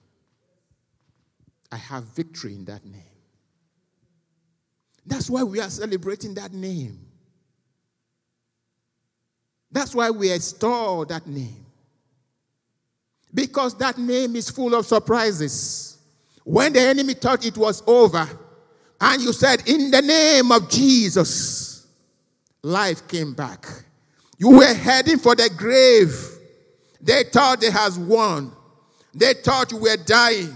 I 1.72 1.78
have 1.78 2.04
victory 2.15 2.54
in 2.54 2.65
that 2.65 2.86
name. 2.86 3.02
That's 5.06 5.30
why 5.30 5.43
we 5.43 5.60
are 5.60 5.69
celebrating 5.69 6.34
that 6.36 6.54
name. 6.54 7.00
That's 9.72 9.96
why 9.96 10.12
we 10.12 10.32
extol 10.32 11.06
that 11.06 11.26
name. 11.26 11.65
Because 13.34 13.76
that 13.80 13.98
name 13.98 14.36
is 14.36 14.50
full 14.50 14.76
of 14.76 14.86
surprises. 14.86 15.98
When 16.43 16.74
the 16.74 16.82
enemy 16.82 17.15
thought 17.15 17.46
it 17.46 17.58
was 17.58 17.82
over, 17.88 18.30
and 19.02 19.22
you 19.22 19.34
said, 19.34 19.67
In 19.67 19.89
the 19.89 20.02
name 20.02 20.52
of 20.52 20.69
Jesus, 20.69 21.88
life 22.62 23.08
came 23.08 23.34
back. 23.34 23.65
You 24.38 24.58
were 24.58 24.74
heading 24.74 25.17
for 25.17 25.36
the 25.36 25.50
grave. 25.58 26.13
They 27.02 27.24
thought 27.24 27.62
they 27.62 27.72
has 27.72 27.98
won. 27.98 28.52
They 29.13 29.34
thought 29.34 29.71
you 29.71 29.78
were 29.78 29.97
dying. 29.97 30.56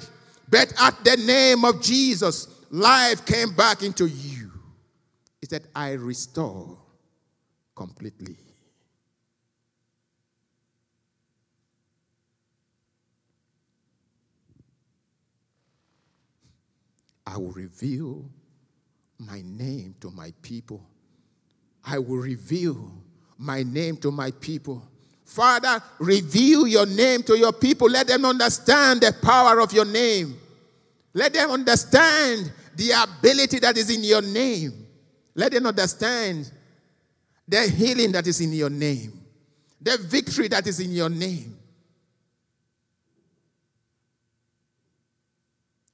But 0.49 0.73
at 0.79 1.03
the 1.03 1.17
name 1.17 1.65
of 1.65 1.81
Jesus, 1.81 2.47
life 2.71 3.25
came 3.25 3.53
back 3.53 3.83
into 3.83 4.07
you. 4.07 4.51
He 5.39 5.47
said, 5.47 5.67
I 5.75 5.91
restore 5.91 6.77
completely. 7.75 8.37
I 17.25 17.37
will 17.37 17.51
reveal 17.51 18.29
my 19.19 19.41
name 19.43 19.95
to 19.99 20.09
my 20.09 20.33
people. 20.41 20.81
I 21.83 21.99
will 21.99 22.17
reveal 22.17 22.91
my 23.37 23.63
name 23.63 23.97
to 23.97 24.11
my 24.11 24.31
people. 24.31 24.87
Father, 25.27 25.83
reveal 25.99 26.65
your 26.65 26.85
name 26.85 27.21
to 27.21 27.37
your 27.37 27.51
people. 27.51 27.89
Let 27.89 28.07
them 28.07 28.23
understand 28.23 29.01
the 29.01 29.13
power 29.21 29.59
of 29.59 29.73
your 29.73 29.83
name. 29.83 30.39
Let 31.13 31.33
them 31.33 31.51
understand 31.51 32.49
the 32.75 32.91
ability 32.91 33.59
that 33.59 33.75
is 33.77 33.89
in 33.89 34.05
your 34.05 34.21
name. 34.21 34.87
Let 35.35 35.51
them 35.51 35.65
understand 35.65 36.49
the 37.45 37.67
healing 37.67 38.13
that 38.13 38.25
is 38.25 38.39
in 38.39 38.53
your 38.53 38.69
name, 38.69 39.19
the 39.81 39.97
victory 39.97 40.47
that 40.47 40.65
is 40.65 40.79
in 40.79 40.93
your 40.93 41.09
name. 41.09 41.57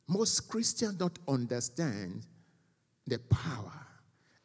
Most 0.07 0.47
Christians 0.47 0.93
don't 0.93 1.17
understand 1.27 2.23
the 3.07 3.17
power 3.17 3.87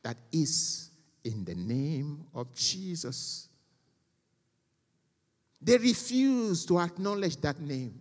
that 0.03 0.17
is 0.33 0.91
in 1.25 1.45
the 1.45 1.55
name 1.55 2.25
of 2.35 2.55
Jesus. 2.55 3.48
They 5.61 5.77
refuse 5.79 6.65
to 6.67 6.79
acknowledge 6.79 7.37
that 7.39 7.61
name. 7.61 8.01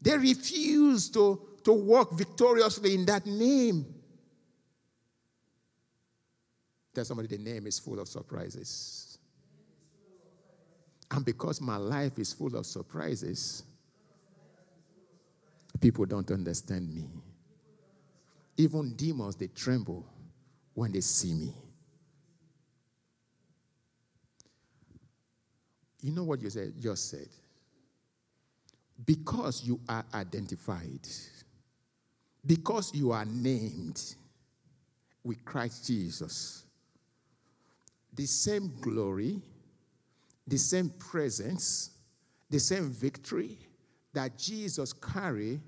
They 0.00 0.16
refuse 0.16 1.08
to, 1.10 1.40
to 1.64 1.72
walk 1.72 2.12
victoriously 2.12 2.94
in 2.94 3.06
that 3.06 3.26
name. 3.26 3.86
Tell 6.94 7.04
somebody 7.04 7.28
the 7.28 7.38
name 7.38 7.66
is 7.66 7.78
full 7.78 8.00
of 8.00 8.08
surprises. 8.08 9.18
And 11.10 11.24
because 11.24 11.60
my 11.60 11.76
life 11.76 12.18
is 12.18 12.32
full 12.32 12.56
of 12.56 12.66
surprises, 12.66 13.62
People 15.80 16.06
don't 16.06 16.30
understand 16.30 16.94
me. 16.94 17.04
Even 18.56 18.94
demons, 18.94 19.36
they 19.36 19.48
tremble 19.48 20.06
when 20.74 20.92
they 20.92 21.00
see 21.00 21.34
me. 21.34 21.52
You 26.04 26.12
know 26.12 26.24
what 26.24 26.42
you 26.42 26.50
said, 26.50 26.74
just 26.78 27.08
said? 27.08 27.28
Because 29.06 29.64
you 29.64 29.80
are 29.88 30.04
identified, 30.12 31.00
because 32.44 32.94
you 32.94 33.10
are 33.10 33.24
named 33.24 34.14
with 35.24 35.42
Christ 35.46 35.86
Jesus, 35.86 36.66
the 38.12 38.26
same 38.26 38.70
glory, 38.82 39.40
the 40.46 40.58
same 40.58 40.90
presence, 40.90 41.92
the 42.50 42.60
same 42.60 42.90
victory 42.90 43.56
that 44.12 44.36
Jesus 44.36 44.92
carried, 44.92 45.62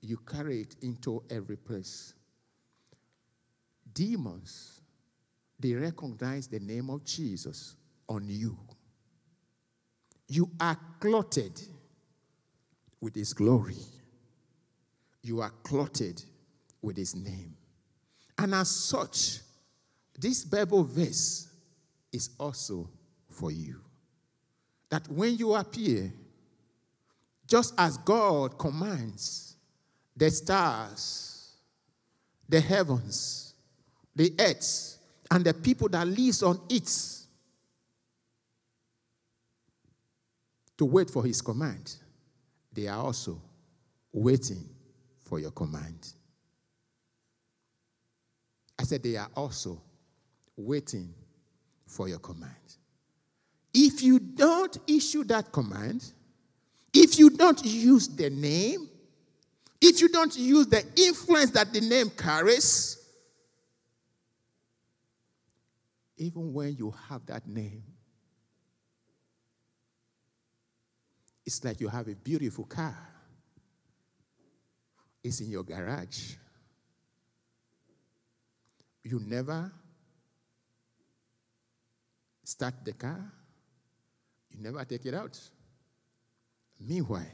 you 0.00 0.16
carry 0.18 0.60
it 0.60 0.76
into 0.82 1.24
every 1.28 1.56
place. 1.56 2.14
Demons, 3.92 4.80
they 5.58 5.72
recognize 5.72 6.46
the 6.46 6.60
name 6.60 6.88
of 6.88 7.04
Jesus 7.04 7.74
on 8.08 8.22
you. 8.28 8.56
You 10.32 10.48
are 10.58 10.78
clothed 10.98 11.62
with 13.02 13.14
his 13.14 13.34
glory. 13.34 13.76
You 15.20 15.42
are 15.42 15.52
clothed 15.62 16.24
with 16.80 16.96
his 16.96 17.14
name. 17.14 17.54
And 18.38 18.54
as 18.54 18.70
such, 18.70 19.40
this 20.18 20.42
Bible 20.42 20.84
verse 20.84 21.48
is 22.10 22.30
also 22.40 22.88
for 23.28 23.50
you. 23.50 23.82
That 24.88 25.06
when 25.08 25.36
you 25.36 25.52
appear, 25.52 26.10
just 27.46 27.74
as 27.76 27.98
God 27.98 28.58
commands 28.58 29.56
the 30.16 30.30
stars, 30.30 31.56
the 32.48 32.58
heavens, 32.58 33.52
the 34.16 34.32
earth, 34.40 34.96
and 35.30 35.44
the 35.44 35.52
people 35.52 35.90
that 35.90 36.08
lives 36.08 36.42
on 36.42 36.58
it 36.70 36.88
to 40.82 40.86
wait 40.86 41.08
for 41.08 41.24
his 41.24 41.40
command, 41.40 41.94
they 42.72 42.88
are 42.88 42.98
also 42.98 43.40
waiting 44.12 44.68
for 45.20 45.38
your 45.38 45.52
command. 45.52 46.12
I 48.76 48.82
said 48.82 49.00
they 49.04 49.14
are 49.14 49.30
also 49.36 49.80
waiting 50.56 51.14
for 51.86 52.08
your 52.08 52.18
command. 52.18 52.56
If 53.72 54.02
you 54.02 54.18
don't 54.18 54.76
issue 54.88 55.22
that 55.24 55.52
command, 55.52 56.04
if 56.92 57.16
you 57.16 57.30
don't 57.30 57.64
use 57.64 58.08
the 58.08 58.30
name, 58.30 58.88
if 59.80 60.00
you 60.00 60.08
don't 60.08 60.36
use 60.36 60.66
the 60.66 60.84
influence 60.96 61.52
that 61.52 61.72
the 61.72 61.80
name 61.80 62.10
carries, 62.10 62.98
even 66.16 66.52
when 66.52 66.74
you 66.74 66.92
have 67.08 67.24
that 67.26 67.46
name, 67.46 67.84
it's 71.44 71.64
like 71.64 71.80
you 71.80 71.88
have 71.88 72.08
a 72.08 72.14
beautiful 72.14 72.64
car. 72.64 72.96
It's 75.22 75.40
in 75.40 75.50
your 75.50 75.62
garage. 75.62 76.34
You 79.04 79.20
never 79.24 79.72
start 82.44 82.74
the 82.84 82.92
car, 82.92 83.32
you 84.50 84.62
never 84.62 84.84
take 84.84 85.06
it 85.06 85.14
out. 85.14 85.38
Meanwhile, 86.78 87.26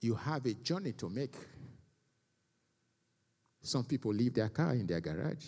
you 0.00 0.14
have 0.14 0.44
a 0.46 0.54
journey 0.54 0.92
to 0.92 1.08
make. 1.08 1.34
Some 3.62 3.84
people 3.84 4.12
leave 4.12 4.34
their 4.34 4.48
car 4.48 4.72
in 4.72 4.86
their 4.86 5.00
garage 5.00 5.46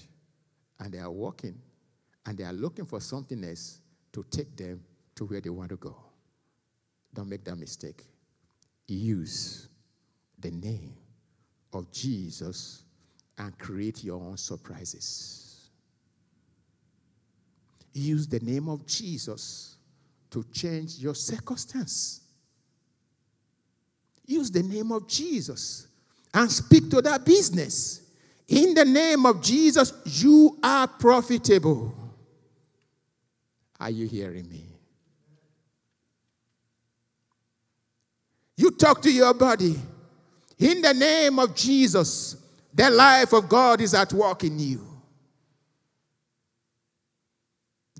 and 0.79 0.93
they 0.93 0.99
are 0.99 1.11
walking 1.11 1.59
and 2.27 2.39
they 2.39 2.45
are 2.45 2.53
looking 2.53 2.87
for 2.87 3.01
something 3.01 3.43
else 3.45 3.81
to 4.13 4.25
take 4.31 4.57
them 4.57 4.81
to 5.15 5.25
where 5.25 5.41
they 5.41 5.51
want 5.51 5.71
to 5.71 5.77
go. 5.77 5.97
Don't 7.15 7.29
make 7.29 7.45
that 7.45 7.57
mistake. 7.57 8.03
Use 8.89 9.69
the 10.39 10.51
name 10.51 10.93
of 11.73 11.91
Jesus 11.93 12.83
and 13.39 13.57
create 13.59 14.05
your 14.05 14.21
own 14.21 14.37
surprises. 14.37 15.71
Use 17.93 18.27
the 18.27 18.41
name 18.41 18.69
of 18.69 18.85
Jesus 18.87 19.77
to 20.31 20.45
change 20.53 20.99
your 20.99 21.15
circumstance. 21.15 22.21
Use 24.27 24.51
the 24.51 24.63
name 24.63 24.91
of 24.91 25.07
Jesus 25.07 25.87
and 26.33 26.51
speak 26.51 26.91
to 26.91 27.01
that 27.01 27.25
business. 27.25 28.03
In 28.49 28.75
the 28.75 28.85
name 28.85 29.25
of 29.25 29.41
Jesus, 29.41 29.93
you 30.05 30.59
are 30.63 30.89
profitable. 30.89 31.95
Are 33.79 33.91
you 33.91 34.07
hearing 34.07 34.49
me? 34.49 34.65
You 38.57 38.71
talk 38.85 39.01
to 39.01 39.11
your 39.11 39.33
body. 39.33 39.77
In 40.59 40.83
the 40.83 40.93
name 40.93 41.39
of 41.39 41.55
Jesus, 41.55 42.37
the 42.73 42.91
life 42.91 43.33
of 43.33 43.49
God 43.49 43.81
is 43.81 43.95
at 43.95 44.13
work 44.13 44.45
in 44.45 44.59
you. 44.59 44.87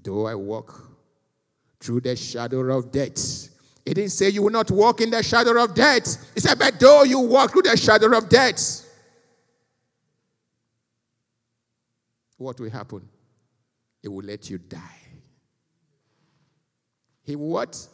Though 0.03 0.27
I 0.27 0.35
walk 0.35 0.91
through 1.81 2.03
the 2.03 2.15
shadow 2.15 2.77
of 2.77 2.93
death, 2.93 3.49
it 3.87 3.95
didn't 3.95 4.11
say 4.11 4.29
you 4.29 4.43
will 4.43 4.51
not 4.51 4.71
walk 4.71 5.01
in 5.01 5.11
the 5.11 5.23
shadow 5.23 5.63
of 5.63 5.75
death. 5.75 6.33
It 6.37 6.43
said, 6.43 6.59
but 6.59 6.79
though 6.79 7.05
you 7.05 7.21
walk 7.21 7.53
through 7.53 7.63
the 7.63 7.77
shadow 7.77 8.17
of 8.17 8.29
death, 8.29 8.87
what 12.37 12.61
will 12.61 12.71
happen? 12.71 13.09
It 14.03 14.09
will 14.09 14.25
let 14.25 14.51
you 14.51 14.59
die. 14.59 15.01
He 17.23 17.37
what? 17.37 17.89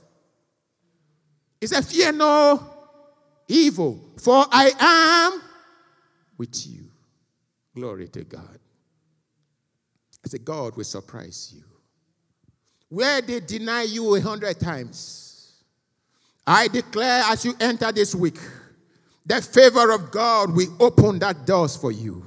He 1.60 1.68
said, 1.68 1.84
Fear 1.84 2.12
no 2.12 2.79
evil, 3.50 4.00
for 4.18 4.46
I 4.50 4.72
am 4.78 5.42
with 6.38 6.66
you. 6.66 6.84
Glory 7.74 8.08
to 8.08 8.24
God. 8.24 8.58
I 10.24 10.28
said, 10.28 10.44
God 10.44 10.76
will 10.76 10.84
surprise 10.84 11.52
you. 11.54 11.64
Where 12.88 13.20
they 13.20 13.40
deny 13.40 13.82
you 13.82 14.14
a 14.16 14.20
hundred 14.20 14.58
times, 14.58 15.62
I 16.46 16.68
declare 16.68 17.22
as 17.26 17.44
you 17.44 17.54
enter 17.60 17.92
this 17.92 18.14
week, 18.14 18.38
the 19.24 19.40
favor 19.40 19.92
of 19.92 20.10
God 20.10 20.54
will 20.54 20.74
open 20.80 21.18
that 21.20 21.46
doors 21.46 21.76
for 21.76 21.92
you. 21.92 22.26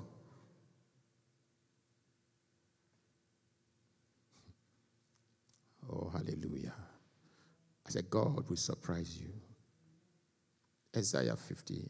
Oh, 5.91 6.09
hallelujah. 6.13 6.73
I 7.85 7.89
said, 7.89 8.09
God 8.09 8.49
will 8.49 8.55
surprise 8.55 9.19
you. 9.19 9.32
Isaiah 10.95 11.35
50, 11.35 11.89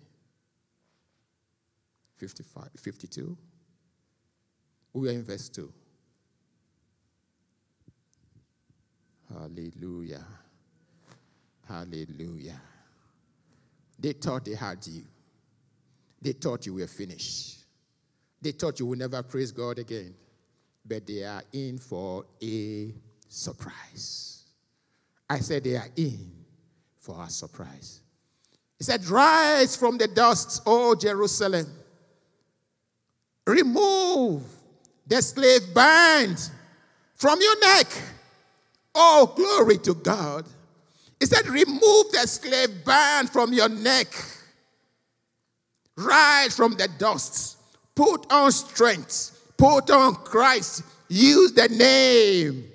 55, 2.18 2.70
52. 2.78 3.38
We 4.94 5.10
are 5.10 5.12
in 5.12 5.24
verse 5.24 5.50
2. 5.50 5.74
Hallelujah. 9.34 10.26
Hallelujah. 11.68 12.62
They 14.00 14.14
thought 14.14 14.46
they 14.46 14.56
had 14.56 14.86
you. 14.88 15.04
They 16.22 16.34
thought 16.34 16.66
you 16.66 16.76
were 16.76 16.88
finished. 16.88 17.60
They 18.42 18.52
thought 18.52 18.80
you 18.80 18.86
would 18.86 19.00
never 19.00 19.24
praise 19.24 19.52
God 19.52 19.80
again. 19.80 20.14
But 20.86 21.08
they 21.08 21.24
are 21.24 21.44
in 21.52 21.78
for 21.78 22.26
a 22.42 22.94
surprise. 23.28 24.44
I 25.30 25.40
said 25.40 25.64
they 25.64 25.76
are 25.76 25.90
in 25.96 26.32
for 27.00 27.22
a 27.24 27.30
surprise. 27.30 28.03
He 28.78 28.84
said, 28.84 29.06
Rise 29.08 29.76
from 29.76 29.98
the 29.98 30.08
dust, 30.08 30.62
O 30.66 30.96
Jerusalem. 30.96 31.68
Remove 33.46 34.44
the 35.08 35.22
slave 35.22 35.74
band 35.74 36.50
from 37.16 37.40
your 37.42 37.60
neck. 37.60 37.88
Oh, 38.96 39.34
glory 39.36 39.78
to 39.80 39.94
God. 39.96 40.46
He 41.20 41.26
said, 41.26 41.48
Remove 41.48 42.12
the 42.12 42.28
slave 42.28 42.86
band 42.86 43.30
from 43.30 43.54
your 43.54 43.70
neck. 43.70 44.08
Rise 45.96 46.56
from 46.56 46.74
the 46.74 46.88
dust. 46.98 47.58
Put 47.96 48.32
on 48.32 48.52
strength. 48.52 49.54
Put 49.58 49.90
on 49.92 50.16
Christ. 50.16 50.84
Use 51.08 51.54
the 51.54 51.70
name. 51.70 52.66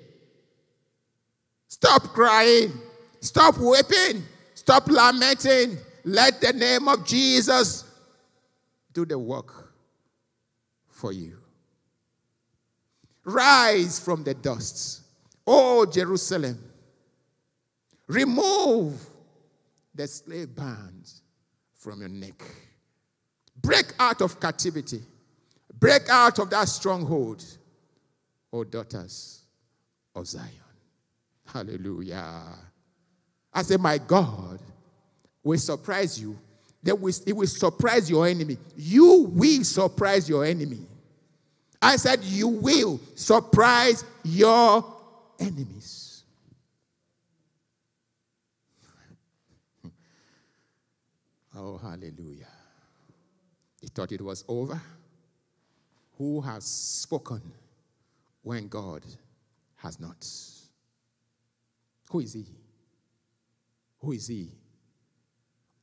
Stop 1.67 2.03
crying. 2.13 2.73
Stop 3.21 3.57
weeping. 3.57 4.23
Stop 4.53 4.87
lamenting. 4.87 5.77
Let 6.09 6.41
the 6.41 6.53
name 6.53 6.87
of 6.87 7.05
Jesus 7.05 7.83
do 8.91 9.05
the 9.05 9.19
work 9.19 9.71
for 10.87 11.13
you. 11.13 11.37
Rise 13.23 13.99
from 13.99 14.23
the 14.23 14.33
dust. 14.33 15.03
O 15.45 15.85
Jerusalem. 15.85 16.57
Remove 18.07 18.99
the 19.93 20.07
slave 20.07 20.55
bands 20.55 21.21
from 21.75 21.99
your 21.99 22.09
neck. 22.09 22.41
Break 23.61 23.93
out 23.99 24.21
of 24.21 24.39
captivity. 24.39 25.03
Break 25.79 26.09
out 26.09 26.39
of 26.39 26.49
that 26.49 26.67
stronghold, 26.69 27.45
O 28.51 28.63
daughters 28.63 29.43
of 30.15 30.25
Zion. 30.25 30.49
Hallelujah. 31.45 32.45
I 33.53 33.61
say, 33.61 33.77
My 33.77 33.99
God 33.99 34.59
will 35.43 35.57
surprise 35.57 36.19
you. 36.19 36.37
Will, 36.83 37.13
it 37.25 37.35
will 37.35 37.47
surprise 37.47 38.09
your 38.09 38.27
enemy. 38.27 38.57
You 38.75 39.29
will 39.31 39.63
surprise 39.63 40.29
your 40.29 40.45
enemy. 40.45 40.79
I 41.81 41.95
said, 41.97 42.23
You 42.23 42.47
will 42.47 42.99
surprise 43.15 44.03
your 44.23 44.85
enemies. 45.39 46.23
oh, 51.55 51.77
hallelujah. 51.77 52.47
He 53.81 53.87
thought 53.87 54.11
it 54.11 54.21
was 54.21 54.43
over. 54.47 54.81
Who 56.17 56.41
has 56.41 56.65
spoken 56.65 57.41
when 58.41 58.67
God 58.67 59.03
has 59.77 59.99
not? 59.99 60.27
Who 62.09 62.19
is 62.19 62.33
he? 62.33 62.45
Who 63.99 64.11
is 64.11 64.27
he? 64.27 64.51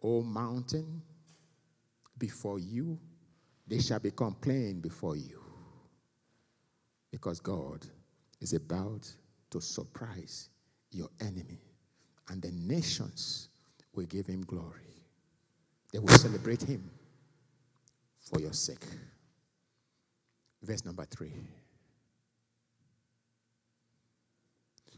O 0.07 0.23
mountain, 0.23 1.03
before 2.17 2.61
you, 2.61 2.97
they 3.67 3.81
shall 3.81 3.99
become 3.99 4.35
plain 4.35 4.81
before 4.81 5.17
you. 5.17 5.43
Because 7.11 7.41
God 7.41 7.85
is 8.41 8.53
about 8.53 9.11
to 9.51 9.61
surprise 9.61 10.49
your 10.93 11.09
enemy, 11.21 11.59
and 12.29 12.41
the 12.41 12.53
nations 12.53 13.49
will 13.97 14.07
give 14.07 14.29
him 14.29 14.43
glory. 14.43 14.95
They 15.93 15.99
will 15.99 16.09
celebrate 16.09 16.63
him 16.63 16.89
for 18.21 18.41
your 18.41 18.53
sake. 18.53 18.87
Verse 20.63 20.85
number 20.85 21.05
three. 21.05 21.33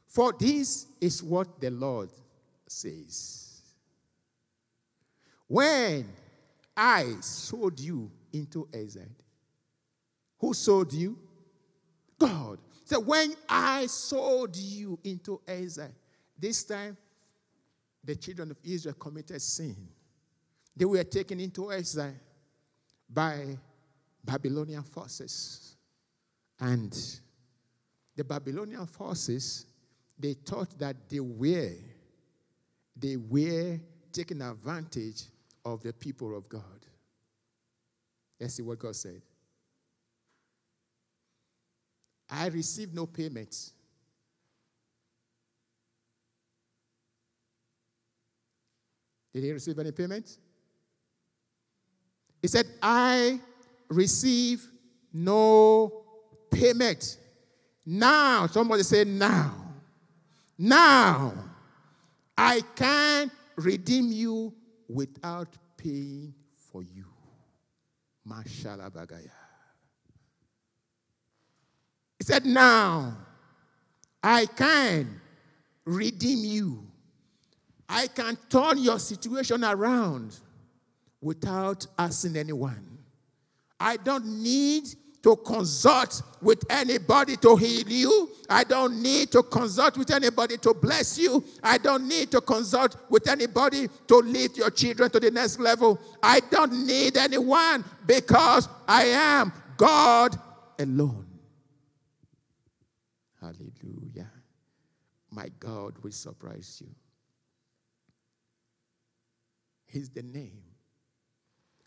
For 0.07 0.35
this 0.39 0.87
is 1.01 1.23
what 1.23 1.61
the 1.63 1.71
Lord 1.71 2.11
says. 2.67 3.48
When 5.49 6.07
I 6.77 7.17
sold 7.21 7.81
you 7.81 8.11
into 8.33 8.69
exile, 8.73 9.09
who 10.39 10.55
sold 10.55 10.93
you? 10.93 11.19
God. 12.19 12.59
So 12.85 13.01
when 13.01 13.35
I 13.49 13.87
sold 13.87 14.55
you 14.57 14.99
into 15.03 15.41
exile, 15.49 15.91
this 16.39 16.65
time 16.65 16.97
the 18.05 18.15
children 18.15 18.51
of 18.51 18.59
Israel 18.63 18.95
committed 18.95 19.43
sin. 19.43 19.77
They 20.77 20.85
were 20.85 21.03
taken 21.03 21.41
into 21.41 21.73
exile 21.73 22.15
by 23.09 23.59
Babylonian 24.25 24.83
forces. 24.83 25.77
And 26.61 26.97
the 28.15 28.25
Babylonian 28.25 28.87
forces, 28.87 29.67
they 30.19 30.35
thought 30.35 30.79
that 30.79 31.09
they 31.09 31.21
were, 31.21 31.73
they 32.97 33.17
were 33.17 33.81
taking 34.13 34.43
advantage 34.43 35.25
of 35.73 35.83
the 35.83 35.93
people 35.93 36.37
of 36.37 36.49
God. 36.49 36.63
Let's 38.41 38.55
see 38.55 38.63
what 38.63 38.79
God 38.79 38.97
said. 38.97 39.21
I 42.31 42.47
received 42.49 42.95
no 42.95 43.07
payment. 43.07 43.73
Did 49.33 49.45
he 49.45 49.53
receive 49.53 49.79
any 49.79 49.93
payment? 49.93 50.37
He 52.41 52.49
said, 52.49 52.67
I 52.83 53.41
receive 53.89 54.67
no 55.13 56.05
payment. 56.51 57.19
Now, 57.85 58.47
somebody 58.47 58.83
say, 58.83 59.05
now. 59.05 59.55
Now, 60.57 61.33
I 62.37 62.63
can 62.75 63.31
redeem 63.57 64.13
you 64.13 64.53
without 64.89 65.49
paying 65.77 66.35
for 66.57 66.83
you. 66.83 67.05
Mashallah 68.25 68.91
bagaya. 68.91 69.31
He 72.19 72.25
said, 72.25 72.45
Now 72.45 73.17
I 74.23 74.47
can 74.47 75.21
redeem 75.85 76.45
you. 76.45 76.85
I 77.89 78.07
can 78.09 78.37
turn 78.51 78.79
your 78.79 78.99
situation 78.99 79.65
around 79.65 80.37
without 81.21 81.87
asking 81.99 82.37
anyone. 82.37 82.99
I 83.81 83.97
don't 83.97 84.43
need 84.43 84.85
to 85.23 85.37
consult 85.37 86.23
with 86.41 86.65
anybody 86.71 87.37
to 87.37 87.57
heal 87.57 87.89
you. 87.89 88.31
I 88.49 88.65
don't 88.65 89.03
need 89.03 89.33
to 89.33 89.43
consult 89.43 89.99
with 89.99 90.11
anybody 90.11 90.57
to 90.59 90.73
bless 90.75 91.19
you. 91.19 91.45
I 91.63 91.79
don't 91.79 92.07
need 92.07 92.31
to 92.31 92.41
consult 92.41 92.97
with 93.11 93.29
anybody 93.29 93.89
to 94.07 94.17
lead 94.17 94.57
your 94.57 94.71
children 94.71 95.11
to 95.11 95.21
the 95.21 95.31
next 95.31 95.59
level. 95.59 96.01
I 96.23 96.41
don't 96.51 96.87
need 96.87 97.17
anyone 97.17 97.85
because 98.07 98.69
I 98.87 99.05
am 99.07 99.53
God 99.77 100.39
alone. 100.79 101.27
Hallelujah. 103.41 104.31
My 105.31 105.49
God 105.59 105.95
will 106.03 106.13
surprise 106.13 106.81
you. 106.85 106.95
He's 109.87 110.11
the 110.11 110.23
name 110.23 110.63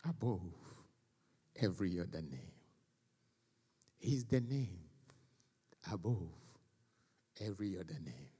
above 0.04 0.40
every 1.60 2.00
other 2.00 2.22
name. 2.22 2.51
He's 4.02 4.24
the 4.24 4.40
name 4.40 4.80
above 5.92 6.28
every 7.40 7.78
other 7.78 7.96
name. 8.04 8.30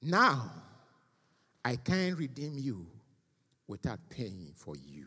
Now, 0.00 0.48
I 1.64 1.74
can't 1.74 2.16
redeem 2.16 2.56
you 2.56 2.86
without 3.66 3.98
paying 4.08 4.52
for 4.54 4.76
you. 4.76 5.06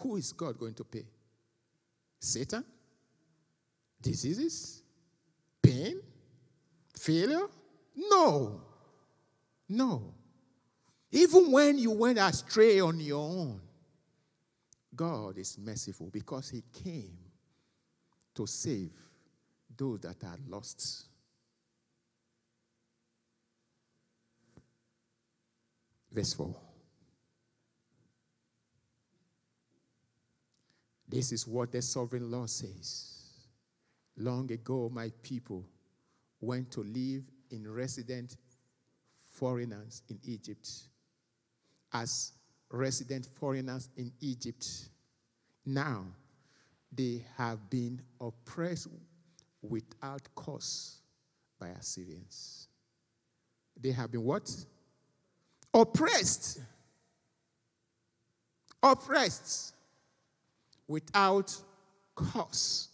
Who 0.00 0.16
is 0.16 0.32
God 0.32 0.58
going 0.58 0.72
to 0.74 0.84
pay? 0.84 1.04
Satan? 2.18 2.64
Diseases? 4.00 4.82
Pain? 5.62 6.00
Failure? 6.98 7.48
No. 7.94 8.62
No. 9.68 10.14
Even 11.12 11.52
when 11.52 11.78
you 11.78 11.90
went 11.90 12.18
astray 12.18 12.80
on 12.80 12.98
your 12.98 13.20
own, 13.20 13.60
God 14.94 15.38
is 15.38 15.58
merciful 15.58 16.08
because 16.12 16.50
He 16.50 16.62
came 16.72 17.16
to 18.34 18.46
save 18.46 18.92
those 19.76 20.00
that 20.00 20.22
are 20.24 20.38
lost. 20.48 21.06
Verse 26.10 26.34
4. 26.34 26.54
This 31.08 31.32
is 31.32 31.46
what 31.46 31.72
the 31.72 31.82
sovereign 31.82 32.30
Lord 32.30 32.50
says. 32.50 33.10
Long 34.16 34.50
ago, 34.50 34.90
my 34.92 35.10
people 35.22 35.64
went 36.40 36.70
to 36.72 36.82
live 36.82 37.24
in 37.50 37.72
resident 37.72 38.36
foreigners 39.32 40.02
in 40.08 40.18
Egypt 40.24 40.68
as 41.92 42.32
resident 42.70 43.26
foreigners 43.26 43.88
in 43.96 44.12
Egypt. 44.20 44.66
Now 45.64 46.04
they 46.92 47.24
have 47.36 47.70
been 47.70 48.00
oppressed 48.20 48.88
without 49.62 50.22
cause 50.34 50.98
by 51.58 51.68
Assyrians. 51.68 52.68
They 53.80 53.90
have 53.92 54.10
been 54.12 54.22
what? 54.24 54.50
Oppressed. 55.72 56.60
Oppressed 58.82 59.74
without 60.86 61.56
cause. 62.14 62.88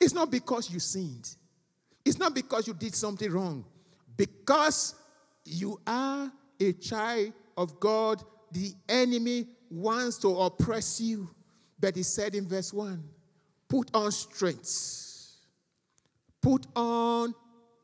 It's 0.00 0.14
not 0.14 0.30
because 0.30 0.70
you 0.70 0.80
sinned. 0.80 1.34
It's 2.04 2.18
not 2.18 2.34
because 2.34 2.66
you 2.66 2.74
did 2.74 2.94
something 2.94 3.30
wrong. 3.30 3.64
Because 4.16 4.94
you 5.44 5.80
are 5.86 6.30
a 6.60 6.72
child 6.72 7.32
of 7.56 7.78
God 7.80 8.22
the 8.52 8.72
enemy 8.88 9.46
wants 9.70 10.18
to 10.18 10.28
oppress 10.28 11.00
you. 11.00 11.28
But 11.80 11.96
he 11.96 12.02
said 12.02 12.34
in 12.34 12.48
verse 12.48 12.72
1 12.72 13.02
put 13.68 13.90
on 13.94 14.10
strength. 14.10 15.36
Put 16.40 16.66
on 16.74 17.34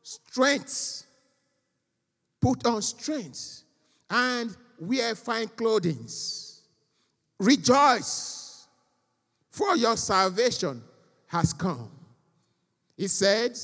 strength. 0.01 1.05
Put 2.41 2.65
on 2.65 2.81
strength. 2.81 3.63
And 4.09 4.55
wear 4.79 5.15
fine 5.15 5.47
clothing. 5.49 6.07
Rejoice, 7.39 8.67
for 9.51 9.75
your 9.75 9.97
salvation 9.97 10.81
has 11.27 11.53
come. 11.53 11.91
He 12.95 13.07
said 13.07 13.57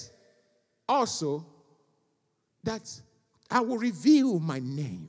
also 0.88 1.46
that 2.64 3.02
I 3.50 3.62
will 3.62 3.78
reveal 3.78 4.40
my 4.40 4.60
name 4.60 5.08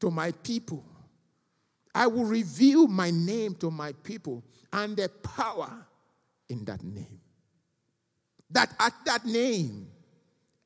to 0.00 0.10
my 0.10 0.32
people. 0.32 0.84
I 1.94 2.06
will 2.06 2.24
reveal 2.24 2.86
my 2.86 3.10
name 3.10 3.54
to 3.56 3.70
my 3.70 3.92
people 3.92 4.44
and 4.72 4.96
the 4.96 5.08
power 5.08 5.86
in 6.48 6.64
that 6.64 6.82
name. 6.82 7.20
That 8.50 8.72
at 8.78 8.94
that 9.06 9.24
name, 9.24 9.88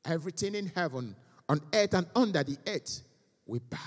everything 0.03 0.55
in 0.55 0.67
heaven, 0.67 1.15
on 1.47 1.61
earth, 1.73 1.93
and 1.93 2.07
under 2.15 2.43
the 2.43 2.57
earth 2.67 3.01
will 3.45 3.61
bow. 3.69 3.77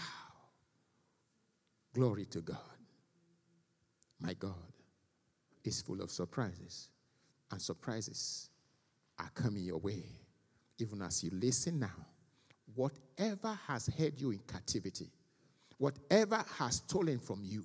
Glory 1.94 2.26
to 2.26 2.40
God. 2.40 2.58
My 4.20 4.34
God 4.34 4.54
is 5.64 5.80
full 5.82 6.00
of 6.00 6.11
surprises, 6.11 6.88
and 7.50 7.61
surprises 7.61 8.50
are 9.18 9.30
coming 9.34 9.64
your 9.64 9.78
way. 9.78 10.04
Even 10.78 11.02
as 11.02 11.24
you 11.24 11.30
listen 11.32 11.80
now, 11.80 12.06
whatever 12.74 13.58
has 13.66 13.87
held 13.87 14.20
you 14.20 14.30
in 14.30 14.38
captivity, 14.46 15.11
whatever 15.78 16.44
has 16.58 16.76
stolen 16.76 17.18
from 17.18 17.40
you, 17.42 17.64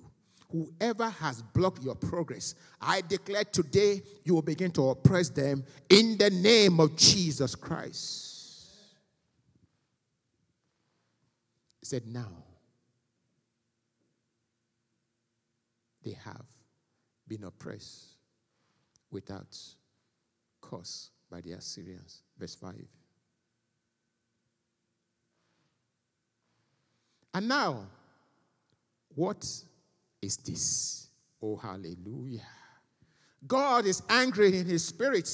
whoever 0.50 1.08
has 1.08 1.42
blocked 1.42 1.82
your 1.82 1.94
progress, 1.94 2.54
I 2.80 3.02
declare 3.02 3.44
today 3.44 4.02
you 4.24 4.34
will 4.34 4.42
begin 4.42 4.70
to 4.72 4.90
oppress 4.90 5.28
them 5.28 5.64
in 5.88 6.16
the 6.16 6.30
name 6.30 6.80
of 6.80 6.96
Jesus 6.96 7.54
Christ. 7.54 8.30
He 11.80 11.86
said, 11.86 12.06
Now 12.06 12.30
they 16.02 16.16
have 16.24 16.46
been 17.26 17.44
oppressed 17.44 18.06
without 19.10 19.58
cause 20.60 21.10
by 21.30 21.40
the 21.40 21.52
Assyrians. 21.52 22.22
Verse 22.38 22.54
5. 22.54 22.74
And 27.34 27.48
now, 27.48 27.88
what 29.14 29.46
is 30.20 30.36
this? 30.38 31.08
Oh, 31.42 31.56
hallelujah. 31.56 32.40
God 33.46 33.86
is 33.86 34.02
angry 34.08 34.58
in 34.58 34.66
his 34.66 34.84
spirit. 34.84 35.28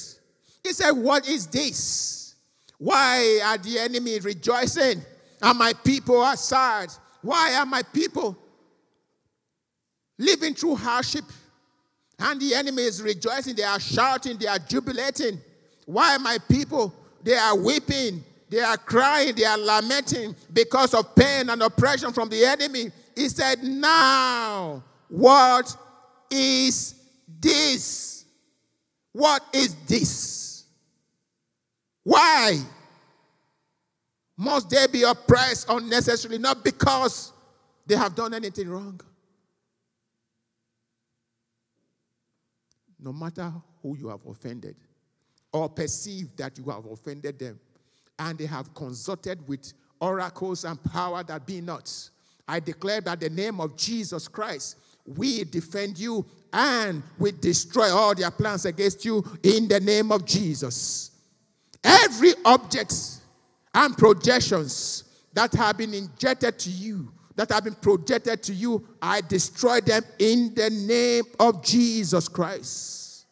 He 0.62 0.72
said, 0.72 0.90
What 0.92 1.28
is 1.28 1.46
this? 1.46 2.34
Why 2.78 3.40
are 3.44 3.58
the 3.58 3.78
enemy 3.78 4.18
rejoicing? 4.20 5.02
And 5.42 5.58
my 5.58 5.72
people 5.84 6.20
are 6.20 6.36
sad. 6.36 6.90
Why 7.22 7.54
are 7.54 7.66
my 7.66 7.82
people 7.82 8.36
living 10.18 10.54
through 10.54 10.76
hardship? 10.76 11.24
And 12.18 12.40
the 12.40 12.54
enemy 12.54 12.82
is 12.82 13.02
rejoicing, 13.02 13.54
they 13.54 13.62
are 13.62 13.80
shouting, 13.80 14.36
they 14.36 14.46
are 14.46 14.58
jubilating. 14.58 15.40
Why 15.86 16.18
my 16.18 16.38
people? 16.48 16.94
They 17.22 17.34
are 17.36 17.56
weeping, 17.56 18.24
they 18.48 18.60
are 18.60 18.76
crying, 18.76 19.34
they 19.34 19.44
are 19.44 19.58
lamenting 19.58 20.34
because 20.52 20.94
of 20.94 21.14
pain 21.14 21.48
and 21.50 21.62
oppression 21.62 22.12
from 22.12 22.28
the 22.28 22.44
enemy. 22.44 22.90
He 23.20 23.28
said, 23.28 23.62
Now, 23.62 24.82
what 25.08 25.76
is 26.30 26.94
this? 27.40 28.24
What 29.12 29.42
is 29.52 29.74
this? 29.86 30.64
Why 32.02 32.58
must 34.36 34.70
they 34.70 34.86
be 34.86 35.02
oppressed 35.02 35.66
unnecessarily? 35.68 36.38
Not 36.38 36.64
because 36.64 37.32
they 37.86 37.96
have 37.96 38.14
done 38.14 38.32
anything 38.32 38.68
wrong. 38.68 39.00
no 43.02 43.12
matter 43.12 43.52
who 43.82 43.96
you 43.96 44.08
have 44.08 44.24
offended 44.26 44.76
or 45.52 45.68
perceive 45.68 46.36
that 46.36 46.58
you 46.58 46.64
have 46.70 46.84
offended 46.86 47.38
them, 47.38 47.58
and 48.18 48.38
they 48.38 48.46
have 48.46 48.72
consulted 48.74 49.46
with 49.48 49.72
oracles 50.00 50.64
and 50.64 50.82
power 50.84 51.22
that 51.24 51.46
be 51.46 51.60
not. 51.60 51.90
I 52.50 52.58
declare 52.58 53.00
that 53.02 53.20
the 53.20 53.30
name 53.30 53.60
of 53.60 53.76
Jesus 53.76 54.26
Christ, 54.26 54.76
we 55.06 55.44
defend 55.44 55.96
you 55.96 56.26
and 56.52 57.00
we 57.16 57.30
destroy 57.30 57.88
all 57.94 58.12
their 58.12 58.32
plans 58.32 58.64
against 58.64 59.04
you 59.04 59.24
in 59.44 59.68
the 59.68 59.78
name 59.78 60.10
of 60.10 60.26
Jesus. 60.26 61.12
Every 61.84 62.32
object 62.44 62.92
and 63.72 63.96
projections 63.96 65.04
that 65.32 65.52
have 65.52 65.78
been 65.78 65.94
injected 65.94 66.58
to 66.58 66.70
you, 66.70 67.12
that 67.36 67.52
have 67.52 67.62
been 67.62 67.76
projected 67.76 68.42
to 68.42 68.52
you, 68.52 68.84
I 69.00 69.20
destroy 69.20 69.80
them 69.80 70.02
in 70.18 70.52
the 70.52 70.70
name 70.70 71.22
of 71.38 71.64
Jesus 71.64 72.26
Christ. 72.26 73.26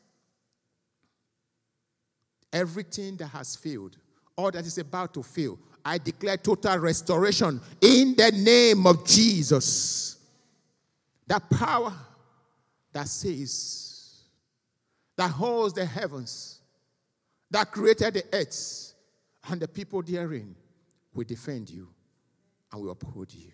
Everything 2.53 3.17
that 3.17 3.27
has 3.27 3.57
failed, 3.57 3.97
or 4.37 4.53
that 4.53 4.65
is 4.65 4.79
about 4.79 5.13
to 5.15 5.25
fail, 5.25 5.59
I 5.89 5.97
declare 5.97 6.37
total 6.37 6.77
restoration 6.81 7.63
in 7.81 8.15
the 8.15 8.31
name 8.31 8.87
of 8.87 9.07
Jesus. 9.07 10.19
That 11.27 11.49
power 11.49 11.95
that 12.93 13.09
says, 13.09 14.25
that 15.17 15.31
holds 15.31 15.73
the 15.73 15.87
heavens, 15.87 16.61
that 17.51 17.73
created 17.73 18.13
the 18.13 18.25
earth, 18.35 18.93
and 19.49 19.63
the 19.63 19.67
people 19.67 20.03
therein 20.03 20.55
will 21.15 21.25
defend 21.25 21.71
you 21.71 21.89
and 22.71 22.83
will 22.83 22.91
uphold 22.91 23.33
you. 23.33 23.51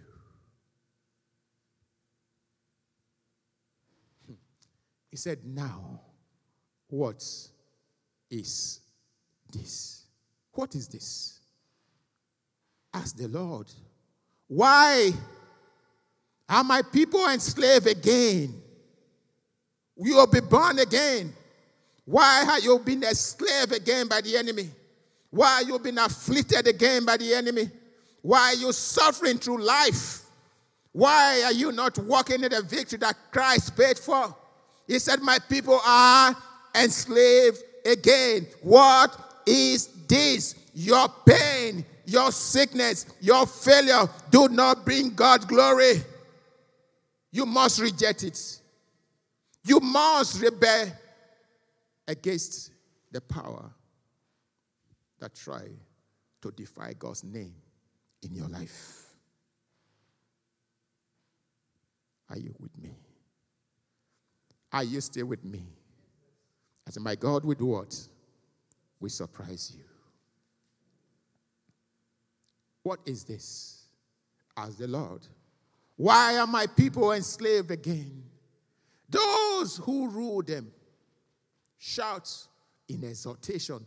Hmm. 4.27 4.35
He 5.09 5.17
said, 5.17 5.39
Now, 5.45 6.01
what 6.89 7.23
is 8.29 8.81
this? 9.53 10.03
What 10.51 10.75
is 10.75 10.89
this? 10.89 11.34
Ask 12.95 13.17
the 13.17 13.27
Lord. 13.27 13.67
Why 14.47 15.13
are 16.49 16.63
my 16.63 16.81
people 16.81 17.29
enslaved 17.29 17.89
again? 17.89 18.55
You 19.97 20.15
will 20.15 20.29
be 20.29 20.41
born 20.41 20.79
again. 20.79 21.33
Why 22.05 22.45
have 22.45 22.63
you 22.63 22.79
been 22.79 23.03
enslaved 23.03 23.73
again 23.73 24.07
by 24.07 24.21
the 24.21 24.37
enemy? 24.37 24.71
Why 25.31 25.65
you 25.67 25.77
been 25.81 25.99
afflicted 25.99 26.69
again 26.69 27.05
by 27.05 27.17
the 27.17 27.35
enemy? 27.35 27.69
Why 28.23 28.53
are 28.53 28.55
you 28.55 28.73
suffering 28.73 29.39
through 29.39 29.63
life? 29.63 30.23
Why 30.93 31.43
are 31.45 31.53
you 31.53 31.73
not 31.73 31.99
walking 31.99 32.45
in 32.45 32.53
the 32.53 32.63
victory 32.63 32.99
that 32.99 33.17
Christ 33.33 33.77
paid 33.77 33.99
for? 33.99 34.35
He 34.87 35.01
said, 35.01 35.21
My 35.21 35.39
people 35.49 35.81
are 35.85 36.37
enslaved 36.75 37.59
again. 37.85 38.47
What 38.63 39.43
is 39.47 39.89
this? 40.07 40.55
Your 40.75 41.09
pain, 41.25 41.85
your 42.05 42.33
sickness, 42.33 43.07
your 43.21 43.47
failure 43.47 44.09
do 44.31 44.49
not 44.49 44.85
bring 44.85 45.15
God 45.15 45.47
glory. 45.47 46.03
You 47.31 47.47
must 47.47 47.81
reject 47.81 48.25
it. 48.25 48.61
You 49.65 49.81
must 49.81 50.43
rebel 50.43 50.93
against 52.07 52.73
the 53.13 53.21
power 53.21 53.71
that 55.21 55.35
try 55.35 55.69
to 56.43 56.51
defy 56.51 56.93
God's 56.99 57.25
name 57.25 57.55
in 58.23 58.35
your 58.35 58.49
life. 58.49 59.07
Are 62.31 62.39
you 62.39 62.55
with 62.59 62.77
me? 62.83 62.91
Are 64.73 64.85
you 64.85 65.01
still 65.01 65.27
with 65.27 65.45
me? 65.45 65.63
I 66.87 66.91
said, 66.91 67.03
My 67.03 67.15
God 67.15 67.45
with 67.45 67.61
what? 67.61 67.97
We 68.99 69.09
surprise 69.09 69.73
you. 69.77 69.85
What 72.85 73.01
is 73.07 73.25
this? 73.25 73.83
Ask 74.57 74.79
the 74.79 74.87
Lord. 74.87 75.23
Why 75.97 76.39
are 76.39 76.47
my 76.47 76.67
people 76.67 77.13
enslaved 77.13 77.71
again? 77.71 78.23
Those 79.09 79.79
who 79.79 80.09
rule 80.09 80.43
them 80.43 80.71
shout 81.79 82.31
in 82.89 83.03
exhortation. 83.05 83.85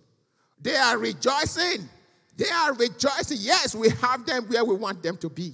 They 0.59 0.75
are 0.75 0.97
rejoicing. 0.97 1.87
They 2.35 2.49
are 2.49 2.73
rejoicing. 2.73 3.37
Yes, 3.39 3.75
we 3.75 3.89
have 3.89 4.25
them 4.25 4.45
where 4.45 4.65
we 4.65 4.75
want 4.75 5.03
them 5.03 5.17
to 5.17 5.29
be, 5.29 5.53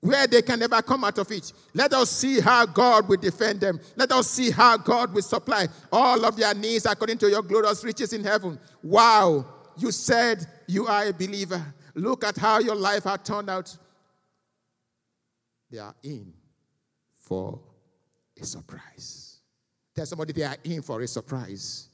where 0.00 0.26
they 0.26 0.40
can 0.40 0.58
never 0.58 0.80
come 0.80 1.04
out 1.04 1.18
of 1.18 1.30
it. 1.30 1.52
Let 1.74 1.92
us 1.92 2.10
see 2.10 2.40
how 2.40 2.64
God 2.64 3.06
will 3.06 3.18
defend 3.18 3.60
them. 3.60 3.80
Let 3.96 4.12
us 4.12 4.30
see 4.30 4.50
how 4.50 4.78
God 4.78 5.12
will 5.12 5.22
supply 5.22 5.68
all 5.90 6.24
of 6.24 6.36
their 6.36 6.54
needs 6.54 6.86
according 6.86 7.18
to 7.18 7.28
your 7.28 7.42
glorious 7.42 7.84
riches 7.84 8.14
in 8.14 8.24
heaven. 8.24 8.58
Wow, 8.82 9.44
you 9.76 9.90
said 9.90 10.46
you 10.66 10.86
are 10.86 11.06
a 11.06 11.12
believer. 11.12 11.62
Look 11.94 12.24
at 12.24 12.36
how 12.36 12.58
your 12.58 12.74
life 12.74 13.04
has 13.04 13.20
turned 13.24 13.50
out. 13.50 13.76
They 15.70 15.78
are 15.78 15.94
in 16.02 16.32
for 17.14 17.60
a 18.40 18.44
surprise. 18.44 19.38
Tell 19.94 20.06
somebody 20.06 20.32
they 20.32 20.42
are 20.42 20.56
in 20.64 20.82
for 20.82 21.00
a 21.00 21.06
surprise. 21.06 21.88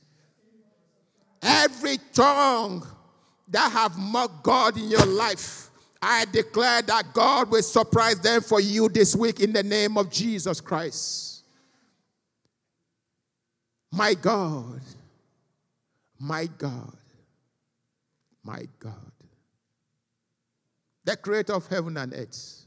Every 1.42 1.99
tongue 2.12 2.86
that 3.49 3.70
have 3.72 3.96
mocked 3.96 4.42
God 4.42 4.76
in 4.76 4.88
your 4.88 5.07
life, 5.07 5.70
I 6.01 6.24
declare 6.26 6.82
that 6.82 7.12
God 7.12 7.51
will 7.51 7.62
surprise 7.62 8.20
them 8.20 8.40
for 8.40 8.61
you 8.61 8.88
this 8.88 9.16
week 9.16 9.40
in 9.40 9.53
the 9.53 9.62
name 9.62 9.96
of 9.96 10.11
Jesus 10.11 10.61
Christ. 10.61 11.42
My 13.90 14.14
God, 14.14 14.80
my 16.20 16.46
God, 16.46 16.96
my 18.44 18.66
God, 18.78 19.12
the 21.09 21.17
creator 21.17 21.55
of 21.55 21.67
heaven 21.69 21.97
and 21.97 22.13
earth, 22.13 22.67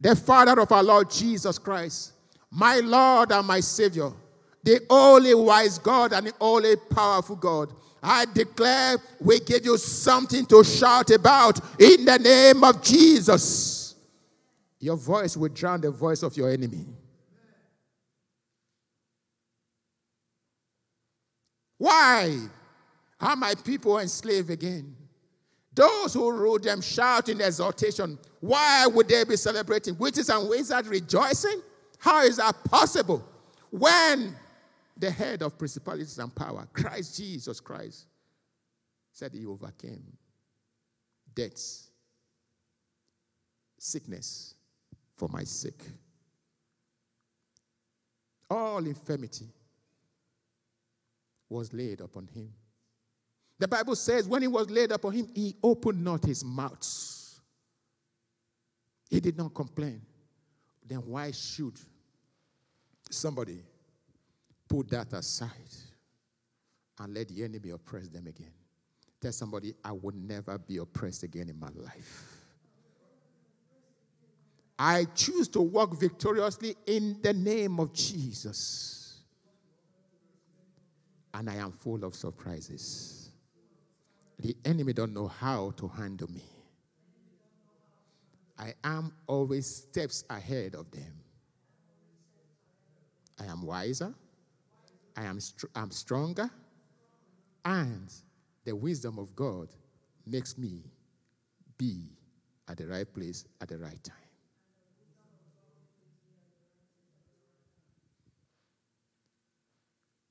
the 0.00 0.16
Father 0.16 0.58
of 0.58 0.72
our 0.72 0.82
Lord 0.82 1.10
Jesus 1.10 1.58
Christ, 1.58 2.14
my 2.50 2.76
Lord 2.76 3.30
and 3.30 3.46
my 3.46 3.60
Savior, 3.60 4.10
the 4.62 4.80
only 4.88 5.34
wise 5.34 5.76
God 5.76 6.14
and 6.14 6.28
the 6.28 6.32
only 6.40 6.76
powerful 6.76 7.36
God. 7.36 7.74
I 8.02 8.24
declare 8.24 8.96
we 9.20 9.38
give 9.40 9.66
you 9.66 9.76
something 9.76 10.46
to 10.46 10.64
shout 10.64 11.10
about 11.10 11.60
in 11.78 12.06
the 12.06 12.18
name 12.18 12.64
of 12.64 12.82
Jesus. 12.82 13.96
Your 14.80 14.96
voice 14.96 15.36
will 15.36 15.50
drown 15.50 15.82
the 15.82 15.90
voice 15.90 16.22
of 16.22 16.34
your 16.38 16.50
enemy. 16.50 16.86
Why 21.76 22.48
are 23.20 23.36
my 23.36 23.54
people 23.62 23.98
enslaved 23.98 24.48
again? 24.48 24.96
Those 25.74 26.14
who 26.14 26.30
rule 26.30 26.58
them 26.58 26.80
shout 26.80 27.28
in 27.28 27.40
exaltation. 27.40 28.18
Why 28.40 28.86
would 28.86 29.08
they 29.08 29.24
be 29.24 29.36
celebrating? 29.36 29.98
Witches 29.98 30.28
and 30.28 30.48
wizards 30.48 30.88
rejoicing? 30.88 31.60
How 31.98 32.22
is 32.22 32.36
that 32.36 32.62
possible? 32.64 33.26
When 33.70 34.36
the 34.96 35.10
head 35.10 35.42
of 35.42 35.58
principalities 35.58 36.18
and 36.18 36.32
power, 36.34 36.68
Christ 36.72 37.16
Jesus 37.16 37.58
Christ, 37.60 38.06
said 39.10 39.32
he 39.32 39.46
overcame 39.46 40.04
death, 41.34 41.88
sickness 43.78 44.54
for 45.16 45.28
my 45.28 45.42
sake, 45.42 45.82
all 48.48 48.84
infirmity 48.84 49.46
was 51.48 51.72
laid 51.72 52.00
upon 52.00 52.28
him. 52.28 52.52
The 53.64 53.68
Bible 53.68 53.96
says, 53.96 54.28
when 54.28 54.42
he 54.42 54.48
was 54.48 54.68
laid 54.68 54.92
upon 54.92 55.14
him, 55.14 55.26
he 55.34 55.56
opened 55.62 56.04
not 56.04 56.22
his 56.22 56.44
mouth. 56.44 57.40
He 59.08 59.20
did 59.20 59.38
not 59.38 59.54
complain. 59.54 60.02
Then 60.86 60.98
why 60.98 61.30
should 61.30 61.72
somebody 63.10 63.62
put 64.68 64.90
that 64.90 65.10
aside 65.14 65.48
and 66.98 67.14
let 67.14 67.28
the 67.28 67.42
enemy 67.42 67.70
oppress 67.70 68.08
them 68.08 68.26
again? 68.26 68.52
Tell 69.18 69.32
somebody, 69.32 69.72
I 69.82 69.92
will 69.92 70.12
never 70.14 70.58
be 70.58 70.76
oppressed 70.76 71.22
again 71.22 71.48
in 71.48 71.58
my 71.58 71.70
life. 71.74 72.36
I 74.78 75.06
choose 75.14 75.48
to 75.48 75.62
walk 75.62 75.98
victoriously 75.98 76.76
in 76.84 77.16
the 77.22 77.32
name 77.32 77.80
of 77.80 77.94
Jesus. 77.94 79.22
And 81.32 81.48
I 81.48 81.54
am 81.54 81.72
full 81.72 82.04
of 82.04 82.14
surprises. 82.14 83.23
The 84.38 84.56
enemy 84.64 84.92
don't 84.92 85.14
know 85.14 85.28
how 85.28 85.72
to 85.76 85.88
handle 85.88 86.30
me. 86.30 86.42
I 88.58 88.74
am 88.84 89.12
always 89.26 89.66
steps 89.66 90.24
ahead 90.30 90.74
of 90.74 90.90
them. 90.90 91.12
I 93.40 93.46
am 93.46 93.62
wiser. 93.62 94.14
I 95.16 95.24
am 95.24 95.40
str- 95.40 95.66
I'm 95.74 95.90
stronger. 95.90 96.50
And 97.64 98.12
the 98.64 98.74
wisdom 98.74 99.18
of 99.18 99.34
God 99.34 99.68
makes 100.26 100.56
me 100.58 100.82
be 101.78 102.10
at 102.68 102.76
the 102.76 102.86
right 102.86 103.12
place 103.12 103.44
at 103.60 103.68
the 103.68 103.78
right 103.78 104.02
time. 104.02 104.16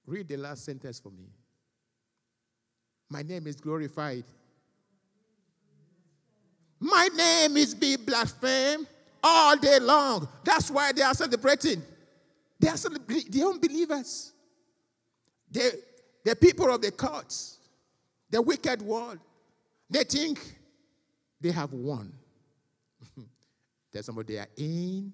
Read 0.05 0.27
the 0.27 0.37
last 0.37 0.65
sentence 0.65 0.99
for 0.99 1.09
me. 1.11 1.29
My 3.13 3.21
name 3.21 3.45
is 3.45 3.57
glorified. 3.57 4.23
My 6.79 7.07
name 7.15 7.57
is 7.57 7.75
be 7.75 7.95
blasphemed 7.95 8.87
all 9.23 9.55
day 9.55 9.77
long. 9.79 10.27
That's 10.43 10.71
why 10.71 10.91
they 10.93 11.03
are 11.03 11.13
celebrating. 11.13 11.83
They 12.59 12.69
are 12.69 12.75
celebrating 12.75 13.29
the 13.29 13.45
unbelievers. 13.45 14.33
The, 15.51 15.79
the 16.25 16.35
people 16.35 16.73
of 16.73 16.81
the 16.81 16.89
courts, 16.89 17.59
the 18.31 18.41
wicked 18.41 18.81
world. 18.81 19.19
They 19.87 20.05
think 20.05 20.39
they 21.39 21.51
have 21.51 21.71
won. 21.71 22.11
Tell 23.93 24.01
somebody 24.01 24.33
they 24.33 24.39
are 24.39 24.49
in 24.57 25.13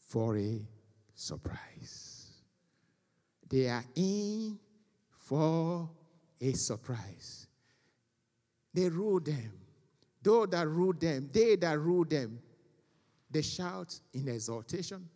for 0.00 0.36
a 0.36 0.60
surprise. 1.14 2.26
They 3.48 3.68
are 3.68 3.84
in 3.94 4.58
for 5.16 5.88
a 6.40 6.52
surprise. 6.52 7.46
They 8.72 8.88
rule 8.88 9.20
them. 9.20 9.52
Those 10.22 10.48
that 10.48 10.68
rule 10.68 10.92
them, 10.92 11.30
they 11.32 11.56
that 11.56 11.78
rule 11.78 12.04
them, 12.04 12.38
they 13.30 13.42
shout 13.42 13.98
in 14.12 14.28
exaltation. 14.28 15.08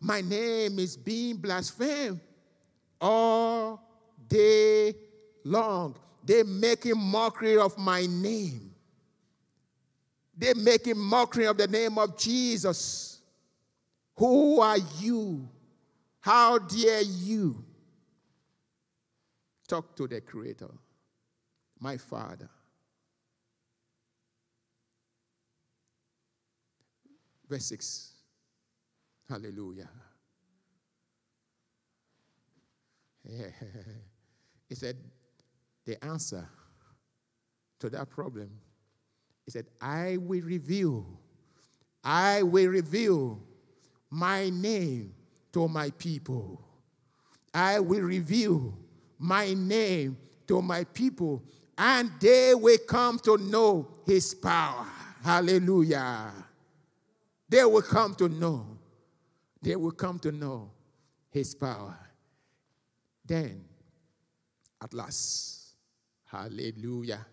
My 0.00 0.20
name 0.20 0.78
is 0.78 0.96
being 0.96 1.36
blasphemed 1.36 2.20
all 3.00 3.82
day 4.28 4.94
long. 5.44 5.96
They 6.24 6.42
making 6.42 6.98
mockery 6.98 7.58
of 7.58 7.76
my 7.78 8.06
name. 8.06 8.74
They 10.36 10.54
making 10.54 10.98
mockery 10.98 11.46
of 11.46 11.56
the 11.56 11.66
name 11.66 11.98
of 11.98 12.18
Jesus. 12.18 13.20
Who 14.16 14.60
are 14.60 14.78
you? 14.98 15.48
How 16.20 16.58
dare 16.58 17.02
you? 17.02 17.64
Talk 19.70 19.94
to 19.94 20.08
the 20.08 20.20
Creator, 20.20 20.68
my 21.78 21.96
Father. 21.96 22.50
Verse 27.48 27.66
6. 27.66 28.12
Hallelujah. 29.28 29.88
Yeah. 33.24 33.46
He 34.68 34.74
said, 34.76 34.96
the 35.84 36.04
answer 36.04 36.48
to 37.78 37.90
that 37.90 38.08
problem, 38.08 38.50
he 39.44 39.50
said, 39.52 39.66
I 39.80 40.16
will 40.16 40.42
reveal, 40.42 41.06
I 42.04 42.42
will 42.42 42.68
reveal 42.68 43.40
my 44.10 44.48
name 44.50 45.14
to 45.52 45.66
my 45.66 45.90
people. 45.90 46.60
I 47.52 47.78
will 47.80 48.02
reveal 48.02 48.76
my 49.20 49.52
name 49.52 50.16
to 50.48 50.62
my 50.62 50.82
people, 50.82 51.44
and 51.76 52.10
they 52.20 52.54
will 52.54 52.78
come 52.88 53.18
to 53.20 53.36
know 53.36 53.88
his 54.06 54.34
power. 54.34 54.86
Hallelujah. 55.22 56.32
They 57.48 57.64
will 57.64 57.82
come 57.82 58.14
to 58.16 58.28
know. 58.28 58.78
They 59.62 59.76
will 59.76 59.92
come 59.92 60.18
to 60.20 60.32
know 60.32 60.70
his 61.30 61.54
power. 61.54 61.96
Then, 63.24 63.62
at 64.82 64.94
last, 64.94 65.74
hallelujah. 66.24 67.26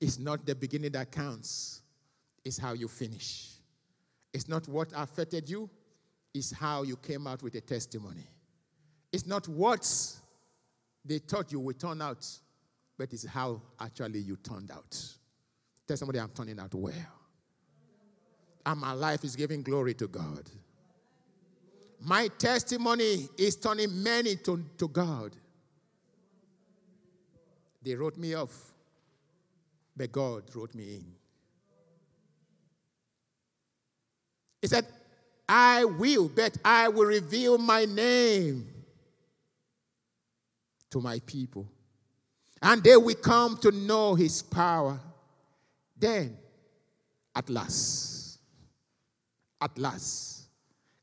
It's 0.00 0.18
not 0.18 0.46
the 0.46 0.54
beginning 0.54 0.92
that 0.92 1.12
counts, 1.12 1.82
it's 2.44 2.56
how 2.56 2.72
you 2.72 2.88
finish. 2.88 3.50
It's 4.32 4.48
not 4.48 4.66
what 4.66 4.92
affected 4.96 5.50
you, 5.50 5.68
it's 6.32 6.52
how 6.52 6.84
you 6.84 6.96
came 6.96 7.26
out 7.26 7.42
with 7.42 7.54
a 7.56 7.60
testimony. 7.60 8.26
It's 9.12 9.26
not 9.26 9.46
what 9.48 9.84
they 11.08 11.18
thought 11.18 11.50
you 11.50 11.58
would 11.60 11.80
turn 11.80 12.02
out, 12.02 12.26
but 12.98 13.12
it's 13.12 13.26
how 13.26 13.62
actually 13.80 14.20
you 14.20 14.36
turned 14.36 14.70
out. 14.70 14.96
Tell 15.86 15.96
somebody 15.96 16.20
I'm 16.20 16.28
turning 16.28 16.60
out 16.60 16.74
well. 16.74 16.92
And 18.66 18.80
my 18.80 18.92
life 18.92 19.24
is 19.24 19.34
giving 19.34 19.62
glory 19.62 19.94
to 19.94 20.06
God. 20.06 20.50
My 22.00 22.28
testimony 22.28 23.28
is 23.38 23.56
turning 23.56 24.02
many 24.02 24.36
to, 24.36 24.62
to 24.76 24.88
God. 24.88 25.34
They 27.82 27.94
wrote 27.94 28.18
me 28.18 28.34
off, 28.34 28.74
but 29.96 30.12
God 30.12 30.42
wrote 30.54 30.74
me 30.74 30.96
in. 30.96 31.04
He 34.60 34.68
said, 34.68 34.86
I 35.48 35.86
will, 35.86 36.28
but 36.28 36.58
I 36.62 36.88
will 36.88 37.06
reveal 37.06 37.56
my 37.56 37.86
name 37.86 38.77
to 40.90 41.00
my 41.00 41.20
people. 41.20 41.70
And 42.60 42.82
they 42.82 42.96
will 42.96 43.14
come 43.16 43.56
to 43.58 43.70
know 43.70 44.14
his 44.14 44.42
power. 44.42 44.98
Then, 45.96 46.36
at 47.34 47.48
last, 47.48 48.38
at 49.60 49.76
last, 49.78 50.48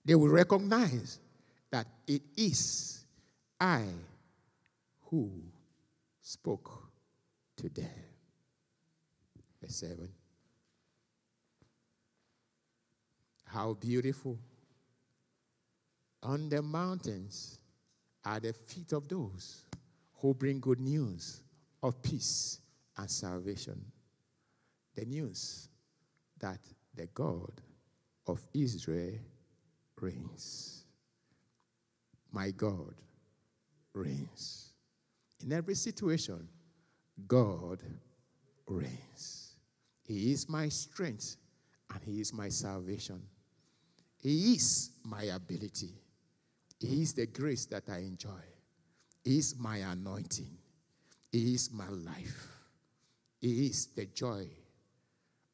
they 0.03 0.15
will 0.15 0.29
recognize 0.29 1.19
that 1.71 1.87
it 2.07 2.21
is 2.35 3.03
I 3.59 3.85
who 5.05 5.31
spoke 6.21 6.71
to 7.57 7.69
them. 7.69 7.89
Verse 9.61 9.75
7. 9.75 10.09
How 13.45 13.73
beautiful 13.73 14.37
on 16.21 16.49
the 16.49 16.61
mountains 16.61 17.59
are 18.25 18.39
the 18.39 18.53
feet 18.53 18.91
of 18.93 19.07
those 19.07 19.63
who 20.15 20.33
bring 20.33 20.59
good 20.59 20.79
news 20.79 21.41
of 21.83 22.01
peace 22.01 22.59
and 22.97 23.09
salvation. 23.09 23.79
The 24.95 25.05
news 25.05 25.69
that 26.39 26.59
the 26.95 27.07
God 27.07 27.61
of 28.27 28.41
Israel 28.53 29.19
reigns. 29.99 30.85
My 32.31 32.51
God 32.51 32.95
reigns. 33.93 34.73
In 35.43 35.53
every 35.53 35.75
situation, 35.75 36.47
God 37.27 37.79
reigns. 38.67 39.53
He 40.03 40.31
is 40.31 40.49
my 40.49 40.69
strength 40.69 41.37
and 41.93 42.03
He 42.03 42.19
is 42.21 42.33
my 42.33 42.49
salvation. 42.49 43.21
He 44.17 44.53
is 44.53 44.91
my 45.03 45.23
ability. 45.23 45.93
Is 46.81 47.13
the 47.13 47.25
grace 47.25 47.65
that 47.67 47.83
I 47.89 47.99
enjoy. 47.99 48.43
Is 49.23 49.55
my 49.57 49.77
anointing. 49.77 50.57
He 51.31 51.55
is 51.55 51.71
my 51.71 51.87
life. 51.89 52.47
He 53.41 53.67
is 53.67 53.87
the 53.87 54.05
joy 54.05 54.47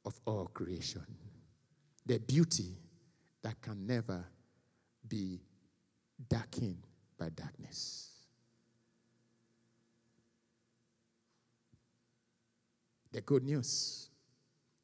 of 0.05 0.19
all 0.25 0.47
creation, 0.47 1.05
the 2.05 2.19
beauty 2.19 2.77
that 3.41 3.61
can 3.61 3.85
never 3.85 4.23
be 5.07 5.39
darkened 6.29 6.85
by 7.17 7.29
darkness. 7.29 8.09
The 13.11 13.21
good 13.21 13.43
news 13.43 14.09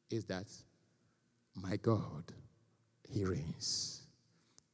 is 0.10 0.26
that 0.26 0.48
my 1.56 1.78
God, 1.78 2.24
He 3.10 3.24
reigns. 3.24 4.02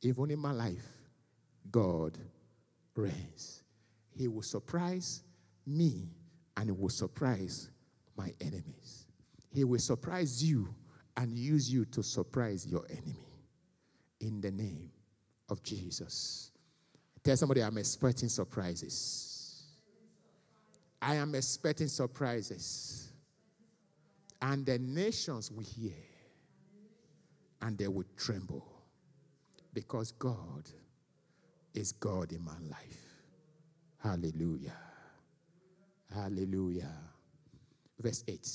Even 0.02 0.32
in 0.32 0.40
my 0.40 0.52
life, 0.52 1.03
God 1.72 2.18
reigns. 2.96 3.64
He 4.16 4.28
will 4.28 4.44
surprise 4.44 5.24
me 5.66 6.10
and 6.58 6.66
He 6.66 6.72
will 6.72 6.90
surprise 6.90 7.70
my 8.16 8.32
enemies. 8.42 9.08
He 9.52 9.64
will 9.64 9.80
surprise 9.80 10.44
you 10.44 10.74
and 11.18 11.38
use 11.38 11.72
you 11.72 11.86
to 11.86 12.04
surprise 12.04 12.66
your 12.66 12.86
enemy. 12.90 13.28
In 14.20 14.42
the 14.42 14.52
name 14.52 14.90
of 15.50 15.62
Jesus. 15.64 16.52
Tell 17.24 17.36
somebody, 17.36 17.62
I'm 17.62 17.78
expecting 17.78 18.30
surprises. 18.30 19.64
I 21.02 21.16
am 21.16 21.36
expecting 21.36 21.88
surprises. 21.88 23.12
And 24.42 24.66
the 24.66 24.80
nations 24.80 25.52
will 25.52 25.64
hear 25.64 25.94
and 27.62 27.78
they 27.78 27.88
will 27.88 28.06
tremble 28.18 28.66
because 29.74 30.12
God 30.12 30.70
is 31.74 31.92
God 31.92 32.32
in 32.32 32.44
my 32.44 32.58
life. 32.70 33.04
Hallelujah. 34.02 34.78
Hallelujah. 36.14 36.92
Verse 38.00 38.24
8. 38.28 38.50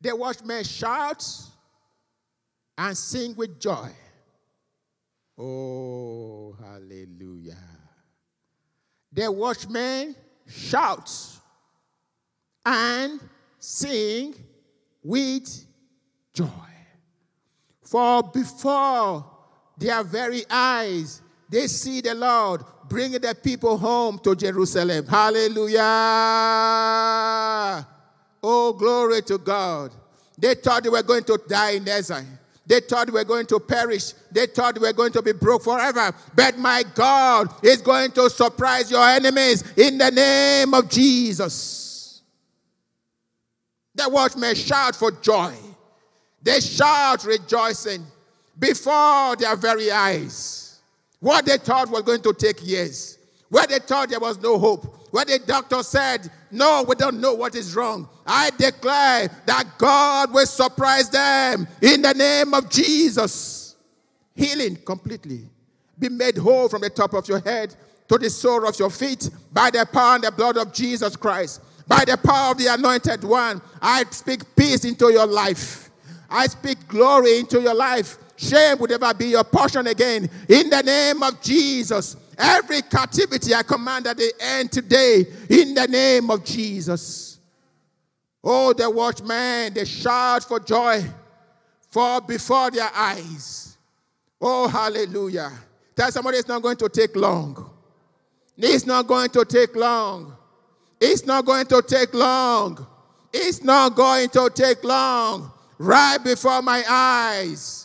The 0.00 0.16
watchmen 0.16 0.64
shout 0.64 1.24
and 2.76 2.96
sing 2.96 3.34
with 3.36 3.60
joy. 3.60 3.90
Oh, 5.38 6.56
hallelujah. 6.60 7.56
The 9.12 9.30
watchmen 9.30 10.14
shout 10.46 11.10
and 12.66 13.20
sing 13.58 14.34
with 15.02 15.66
joy. 16.32 16.48
For 17.82 18.22
before 18.22 19.33
their 19.76 20.02
very 20.04 20.44
eyes, 20.48 21.20
they 21.48 21.66
see 21.66 22.00
the 22.00 22.14
Lord 22.14 22.62
bringing 22.88 23.20
the 23.20 23.34
people 23.34 23.76
home 23.76 24.18
to 24.20 24.34
Jerusalem. 24.34 25.06
Hallelujah. 25.06 25.80
Oh, 28.42 28.72
glory 28.72 29.22
to 29.22 29.38
God. 29.38 29.92
They 30.36 30.54
thought 30.54 30.82
they 30.82 30.90
were 30.90 31.02
going 31.02 31.24
to 31.24 31.40
die 31.48 31.72
in 31.72 31.88
exile. 31.88 32.24
They 32.66 32.80
thought 32.80 33.08
we 33.08 33.12
were 33.12 33.24
going 33.24 33.46
to 33.46 33.60
perish. 33.60 34.14
They 34.32 34.46
thought 34.46 34.78
we 34.78 34.86
were 34.86 34.92
going 34.92 35.12
to 35.12 35.22
be 35.22 35.32
broke 35.32 35.64
forever. 35.64 36.14
But 36.34 36.58
my 36.58 36.82
God 36.94 37.52
is 37.62 37.82
going 37.82 38.12
to 38.12 38.30
surprise 38.30 38.90
your 38.90 39.06
enemies 39.06 39.62
in 39.76 39.98
the 39.98 40.10
name 40.10 40.72
of 40.72 40.88
Jesus. 40.88 42.22
The 43.94 44.08
watchmen 44.08 44.54
shout 44.54 44.96
for 44.96 45.10
joy. 45.10 45.52
They 46.42 46.60
shout 46.60 47.24
rejoicing 47.24 48.04
before 48.58 49.36
their 49.36 49.56
very 49.56 49.90
eyes. 49.90 50.80
What 51.20 51.46
they 51.46 51.58
thought 51.58 51.90
was 51.90 52.02
going 52.02 52.22
to 52.22 52.32
take 52.34 52.66
years, 52.66 53.18
where 53.48 53.66
they 53.66 53.78
thought 53.78 54.10
there 54.10 54.20
was 54.20 54.40
no 54.40 54.58
hope, 54.58 55.08
where 55.10 55.24
the 55.24 55.38
doctor 55.38 55.82
said, 55.82 56.30
No, 56.50 56.84
we 56.86 56.94
don't 56.96 57.20
know 57.20 57.34
what 57.34 57.54
is 57.54 57.74
wrong. 57.74 58.08
I 58.26 58.50
declare 58.50 59.28
that 59.46 59.64
God 59.78 60.32
will 60.32 60.46
surprise 60.46 61.08
them 61.08 61.66
in 61.80 62.02
the 62.02 62.12
name 62.12 62.52
of 62.52 62.68
Jesus. 62.68 63.76
Healing 64.34 64.76
completely. 64.84 65.48
Be 65.98 66.08
made 66.08 66.36
whole 66.36 66.68
from 66.68 66.82
the 66.82 66.90
top 66.90 67.14
of 67.14 67.28
your 67.28 67.38
head 67.40 67.74
to 68.08 68.18
the 68.18 68.28
sole 68.28 68.66
of 68.66 68.78
your 68.78 68.90
feet 68.90 69.30
by 69.52 69.70
the 69.70 69.86
power 69.86 70.16
and 70.16 70.24
the 70.24 70.32
blood 70.32 70.56
of 70.56 70.72
Jesus 70.72 71.16
Christ. 71.16 71.60
By 71.86 72.04
the 72.04 72.16
power 72.16 72.50
of 72.52 72.58
the 72.58 72.66
anointed 72.66 73.22
one, 73.24 73.60
I 73.80 74.04
speak 74.10 74.56
peace 74.56 74.84
into 74.84 75.12
your 75.12 75.26
life. 75.26 75.90
I 76.28 76.46
speak 76.46 76.88
glory 76.88 77.38
into 77.38 77.60
your 77.60 77.74
life. 77.74 78.18
Shame 78.36 78.78
would 78.78 78.90
never 78.90 79.14
be 79.14 79.26
your 79.28 79.44
portion 79.44 79.86
again. 79.86 80.28
In 80.48 80.70
the 80.70 80.82
name 80.82 81.22
of 81.22 81.40
Jesus. 81.40 82.16
Every 82.36 82.82
captivity 82.82 83.54
I 83.54 83.62
command 83.62 84.06
at 84.06 84.16
the 84.16 84.32
end 84.40 84.72
today. 84.72 85.24
In 85.48 85.74
the 85.74 85.86
name 85.86 86.30
of 86.30 86.44
Jesus. 86.44 87.38
Oh, 88.42 88.72
the 88.72 88.90
watchmen, 88.90 89.72
they 89.72 89.84
shout 89.84 90.44
for 90.44 90.60
joy. 90.60 91.02
For 91.90 92.20
before 92.20 92.70
their 92.70 92.90
eyes. 92.92 93.76
Oh, 94.40 94.68
hallelujah. 94.68 95.52
Tell 95.96 96.10
somebody 96.10 96.38
it's 96.38 96.48
not 96.48 96.60
going 96.60 96.76
to 96.76 96.88
take 96.88 97.14
long. 97.14 97.70
It's 98.56 98.84
not 98.84 99.06
going 99.06 99.30
to 99.30 99.44
take 99.44 99.74
long. 99.74 100.36
It's 101.00 101.24
not 101.24 101.44
going 101.44 101.66
to 101.66 101.82
take 101.82 102.12
long. 102.14 102.86
It's 103.32 103.62
not 103.62 103.94
going 103.94 104.28
to 104.30 104.50
take 104.52 104.84
long. 104.84 105.52
Right 105.78 106.18
before 106.22 106.62
my 106.62 106.84
eyes, 106.88 107.83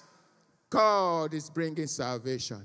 God 0.70 1.34
is 1.34 1.49
bringing 1.49 1.88
salvation. 1.88 2.63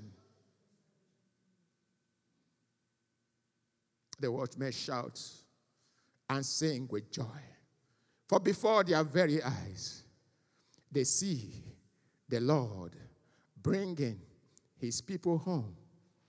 The 4.21 4.31
watchmen 4.31 4.73
shout 4.73 5.21
and 6.29 6.45
sing 6.45 6.89
with 6.91 7.11
joy. 7.11 7.25
For 8.29 8.41
before 8.41 8.85
their 8.85 9.05
very 9.05 9.43
eyes, 9.43 10.03
they 10.91 11.05
see 11.05 11.63
the 12.29 12.41
Lord 12.41 12.97
bringing 13.61 14.21
his 14.77 15.01
people 15.01 15.39
home 15.39 15.77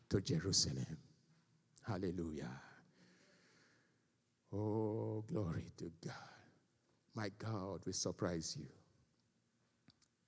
to 0.09 0.21
Jerusalem. 0.21 0.97
Hallelujah. 1.87 2.51
Oh, 4.53 5.23
glory 5.27 5.71
to 5.77 5.91
God. 6.05 6.13
My 7.13 7.29
God 7.37 7.85
will 7.85 7.93
surprise 7.93 8.57
you. 8.59 8.67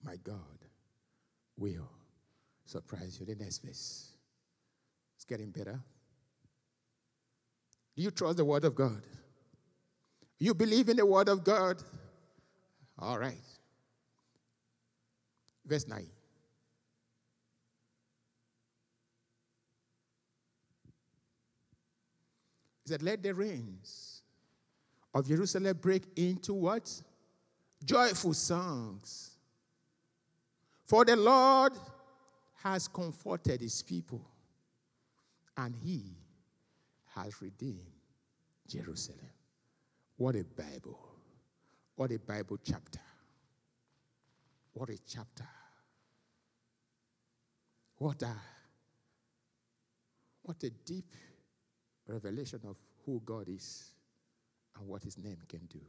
My 0.04 0.16
God 0.24 0.68
will 1.58 1.89
surprise 2.66 3.18
you. 3.20 3.26
The 3.26 3.36
next 3.36 3.60
verse. 3.60 4.12
It's 5.16 5.26
getting 5.26 5.49
better. 5.49 5.80
Do 7.95 8.03
you 8.03 8.12
trust 8.12 8.38
the 8.38 8.45
word 8.45 8.64
of 8.64 8.76
God? 8.76 9.01
You 10.39 10.53
believe 10.53 10.88
in 10.89 10.97
the 10.97 11.05
word 11.05 11.30
of 11.30 11.43
God? 11.43 11.82
All 12.99 13.18
right. 13.18 13.41
Verse 15.66 15.88
9. 15.88 15.99
He 22.84 22.89
said, 22.89 23.01
Let 23.01 23.24
the 23.24 23.34
rains 23.34 24.22
of 25.14 25.28
Jerusalem 25.28 25.78
break 25.82 26.03
into 26.16 26.53
what? 26.53 26.89
Joyful 27.84 28.34
songs. 28.34 29.37
For 30.88 31.04
the 31.04 31.18
Lord 31.18 31.74
has 32.64 32.88
comforted 32.88 33.60
his 33.60 33.82
people, 33.84 34.26
and 35.58 35.76
he 35.76 36.16
has 37.14 37.42
redeemed 37.42 37.92
Jerusalem. 38.66 39.30
What 40.16 40.36
a 40.36 40.46
Bible. 40.46 40.98
What 41.96 42.12
a 42.12 42.20
Bible 42.20 42.58
chapter. 42.64 43.02
What 44.74 44.90
a 44.90 44.98
chapter. 45.06 45.48
What 47.98 48.22
a 48.22 48.34
what 50.44 50.64
a 50.64 50.70
deep 50.70 51.14
revelation 52.08 52.62
of 52.66 52.78
who 53.06 53.22
God 53.26 53.50
is 53.50 53.92
and 54.78 54.88
what 54.88 55.04
his 55.04 55.18
name 55.18 55.40
can 55.50 55.66
do. 55.66 55.82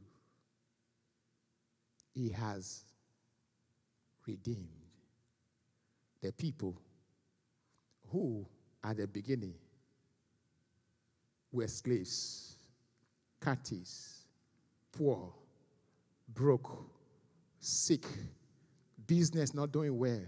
He 2.12 2.30
has 2.30 2.82
redeemed 4.26 4.87
the 6.22 6.32
people 6.32 6.76
who, 8.10 8.46
at 8.82 8.96
the 8.96 9.06
beginning, 9.06 9.54
were 11.52 11.68
slaves, 11.68 12.56
captives, 13.42 14.26
poor, 14.92 15.32
broke, 16.34 16.84
sick, 17.60 18.04
business 19.06 19.54
not 19.54 19.72
doing 19.72 19.96
well, 19.96 20.20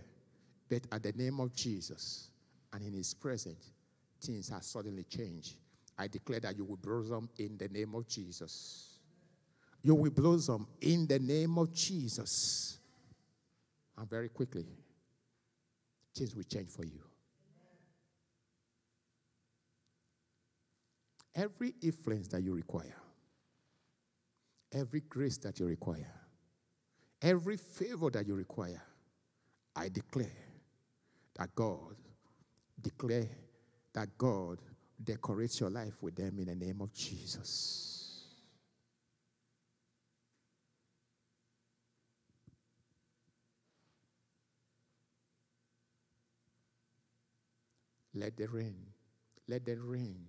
but 0.69 0.83
at 0.93 1.03
the 1.03 1.13
name 1.13 1.41
of 1.41 1.55
Jesus 1.55 2.31
and 2.73 2.83
in 2.83 2.93
his 2.93 3.15
presence, 3.15 3.73
things 4.21 4.49
have 4.49 4.63
suddenly 4.63 5.05
changed. 5.05 5.57
I 5.99 6.09
declare 6.09 6.41
that 6.41 6.57
you 6.57 6.65
will 6.65 6.77
blossom 6.77 7.29
in 7.39 7.59
the 7.59 7.69
name 7.69 7.95
of 7.95 8.07
Jesus. 8.07 8.99
You 9.83 9.95
will 9.95 10.11
blossom 10.11 10.67
in 10.81 11.07
the 11.07 11.19
name 11.19 11.59
of 11.59 11.73
Jesus. 11.73 12.79
And 13.99 14.09
very 14.09 14.29
quickly, 14.29 14.67
things 16.15 16.35
will 16.35 16.43
change 16.45 16.71
for 16.71 16.85
you. 16.85 17.01
Every 21.35 21.75
influence 21.83 22.29
that 22.29 22.43
you 22.43 22.55
require, 22.55 22.97
every 24.73 25.01
grace 25.01 25.39
that 25.39 25.61
you 25.61 25.67
require, 25.67 26.13
every 27.23 27.57
favor 27.57 28.11
that 28.11 28.27
you 28.27 28.35
require, 28.35 28.83
I 29.77 29.89
declare 29.89 30.27
that 31.39 31.55
God, 31.55 31.95
declare 32.81 33.29
that 33.95 34.09
God 34.19 34.59
decorates 35.03 35.61
your 35.61 35.71
life 35.71 36.03
with 36.03 36.17
them 36.17 36.39
in 36.39 36.47
the 36.47 36.55
name 36.55 36.81
of 36.81 36.93
Jesus. 36.93 38.00
Let 48.15 48.37
the 48.37 48.49
rain, 48.49 48.77
let 49.47 49.65
the 49.65 49.77
rain, 49.77 50.25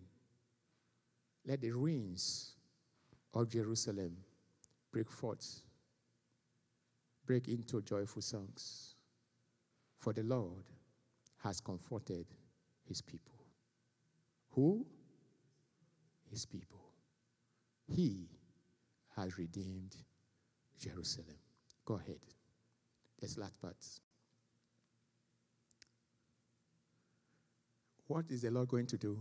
let 1.46 1.62
the 1.62 1.72
rains 1.72 2.56
of 3.34 3.50
Jerusalem 3.50 4.18
break 4.92 5.10
forth, 5.10 5.62
break 7.26 7.48
into 7.48 7.82
joyful 7.82 8.22
songs. 8.22 8.96
For 9.98 10.14
the 10.14 10.24
Lord 10.24 10.64
has 11.44 11.62
comforted 11.62 12.26
his 12.88 13.02
people. 13.02 13.36
Who? 14.52 14.86
His 16.30 16.46
people. 16.46 16.82
He 17.88 18.28
has 19.16 19.38
redeemed 19.38 19.96
Jerusalem. 20.80 21.38
Go 21.86 21.96
ahead. 21.96 22.20
This 23.20 23.38
last 23.38 23.62
part. 23.62 23.76
What 28.12 28.26
is 28.30 28.42
the 28.42 28.52
Lord 28.52 28.68
going 28.68 28.88
to 28.88 28.98
do? 28.98 29.18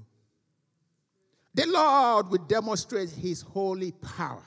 The 1.54 1.64
Lord 1.68 2.28
will 2.28 2.44
demonstrate 2.44 3.10
his 3.10 3.40
holy 3.40 3.92
power 3.92 4.42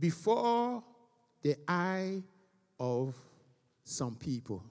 before 0.00 0.82
the 1.42 1.56
eye 1.68 2.22
of 2.80 3.14
some 3.84 4.14
people. 4.14 4.64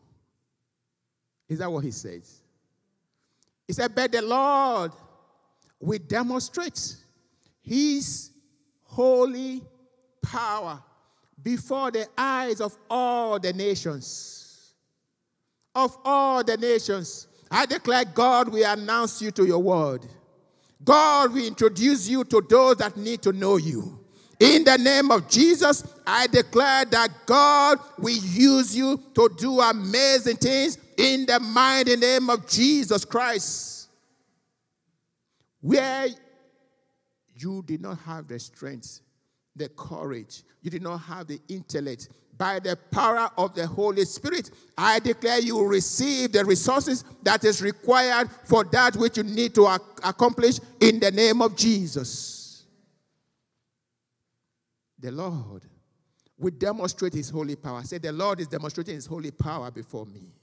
Is 1.48 1.60
that 1.60 1.72
what 1.72 1.84
he 1.84 1.92
says? 1.92 2.42
He 3.68 3.74
said, 3.74 3.94
But 3.94 4.12
the 4.12 4.24
Lord 4.24 4.92
will 5.80 6.00
demonstrate 6.00 6.96
his 7.62 8.32
holy 8.86 9.62
power 10.24 10.82
before 11.44 11.92
the 11.92 12.08
eyes 12.18 12.60
of 12.60 12.76
all 12.90 13.38
the 13.38 13.54
nations. 13.54 14.74
Of 15.76 15.96
all 16.04 16.44
the 16.44 16.58
nations. 16.58 17.28
I 17.56 17.66
declare, 17.66 18.04
God 18.04 18.50
will 18.50 18.70
announce 18.70 19.22
you 19.22 19.32
to 19.32 19.46
your 19.46 19.60
word. 19.60 20.06
God 20.84 21.32
will 21.32 21.48
introduce 21.48 22.06
you 22.06 22.26
to 22.26 22.46
those 22.50 22.76
that 22.78 22.98
need 22.98 23.22
to 23.22 23.32
know 23.32 23.56
you. 23.56 23.98
In 24.42 24.66
the 24.66 24.78
name 24.78 25.10
of 25.10 25.30
Jesus, 25.30 25.82
I 26.06 26.28
declare 26.28 26.84
that 26.84 27.10
God 27.26 27.80
will 27.98 28.18
use 28.18 28.76
you 28.76 29.02
to 29.14 29.30
do 29.38 29.62
amazing 29.62 30.36
things 30.36 30.78
in 30.98 31.26
the 31.26 31.40
mighty 31.40 31.96
name 31.96 32.30
of 32.30 32.46
Jesus 32.46 33.06
Christ. 33.06 33.88
Where 35.62 36.08
you 37.36 37.64
did 37.66 37.82
not 37.82 38.00
have 38.00 38.28
the 38.28 38.38
strength, 38.38 39.00
the 39.56 39.70
courage, 39.70 40.44
you 40.62 40.70
did 40.70 40.84
not 40.84 40.98
have 40.98 41.28
the 41.28 41.40
intellect, 41.48 42.10
by 42.38 42.60
the 42.60 42.76
power 42.92 43.30
of 43.38 43.56
the 43.56 43.66
Holy 43.66 44.06
Spirit, 44.06 44.52
I 44.78 45.00
declare 45.00 45.40
you 45.40 45.56
will 45.56 45.68
receive 45.68 46.32
the 46.32 46.44
resources 46.44 47.04
that 47.24 47.44
is 47.46 47.62
required 47.62 48.30
for 48.44 48.64
that 48.66 48.96
which 48.96 49.18
you 49.18 49.24
need 49.24 49.56
to 49.56 49.68
ac- 49.68 49.82
accomplish 50.04 50.60
in 50.80 51.00
the 51.00 51.12
name 51.12 51.42
of 51.42 51.56
Jesus. 51.56 52.66
The 55.00 55.12
Lord 55.12 55.64
will 56.38 56.52
demonstrate 56.52 57.14
his 57.14 57.30
holy 57.30 57.56
power. 57.56 57.84
Say, 57.84 58.00
the 58.00 58.12
Lord 58.12 58.40
is 58.40 58.48
demonstrating 58.48 58.96
his 58.96 59.06
holy 59.06 59.32
power 59.32 59.72
before 59.72 60.06
me. 60.06 60.34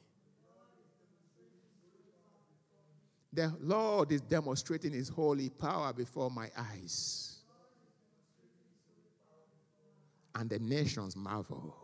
The 3.34 3.52
Lord 3.60 4.12
is 4.12 4.20
demonstrating 4.20 4.92
his 4.92 5.08
holy 5.08 5.48
power 5.48 5.92
before 5.92 6.30
my 6.30 6.50
eyes. 6.56 7.38
And 10.34 10.48
the 10.48 10.58
nations 10.58 11.16
marvel. 11.16 11.81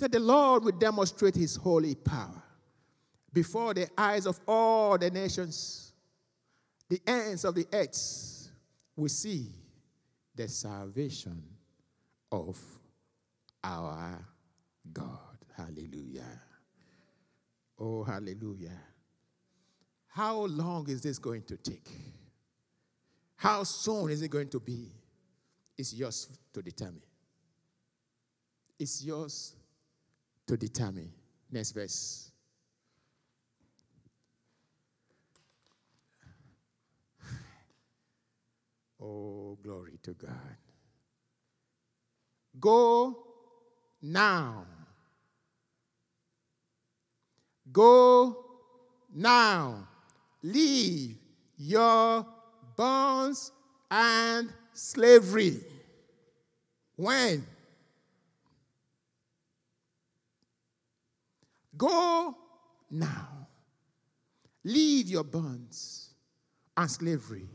Said, 0.00 0.12
The 0.12 0.18
Lord 0.18 0.64
will 0.64 0.72
demonstrate 0.72 1.34
his 1.34 1.56
holy 1.56 1.94
power 1.94 2.42
before 3.34 3.74
the 3.74 3.86
eyes 3.98 4.24
of 4.24 4.40
all 4.48 4.96
the 4.96 5.10
nations. 5.10 5.92
The 6.88 7.02
ends 7.06 7.44
of 7.44 7.54
the 7.54 7.66
earth 7.70 8.48
will 8.96 9.10
see 9.10 9.50
the 10.34 10.48
salvation 10.48 11.42
of 12.32 12.58
our 13.62 14.24
God. 14.90 15.36
Hallelujah. 15.54 16.40
Oh, 17.78 18.02
hallelujah. 18.02 18.80
How 20.08 20.46
long 20.46 20.88
is 20.88 21.02
this 21.02 21.18
going 21.18 21.42
to 21.42 21.58
take? 21.58 21.90
How 23.36 23.64
soon 23.64 24.08
is 24.08 24.22
it 24.22 24.30
going 24.30 24.48
to 24.48 24.60
be? 24.60 24.92
It's 25.76 25.92
yours 25.92 26.26
to 26.54 26.62
determine. 26.62 27.02
It's 28.78 29.04
yours 29.04 29.56
to 30.50 30.56
determine. 30.56 31.12
Next 31.52 31.70
verse. 31.70 32.32
Oh, 39.00 39.56
glory 39.62 39.98
to 40.02 40.12
God. 40.12 40.56
Go 42.58 43.16
now. 44.02 44.66
Go 47.70 48.44
now. 49.14 49.86
Leave 50.42 51.16
your 51.56 52.26
bonds 52.76 53.52
and 53.88 54.52
slavery. 54.72 55.60
When? 56.96 57.46
Go 61.80 62.36
now. 62.90 63.48
Leave 64.64 65.08
your 65.08 65.24
bonds 65.24 66.10
and 66.76 66.90
slavery. 66.90 67.48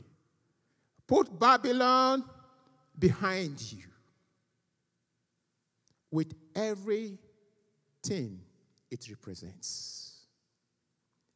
Put 1.05 1.39
Babylon 1.39 2.23
behind 2.97 3.61
you 3.71 3.83
with 6.09 6.33
everything 6.55 7.19
it 8.89 9.07
represents. 9.07 10.23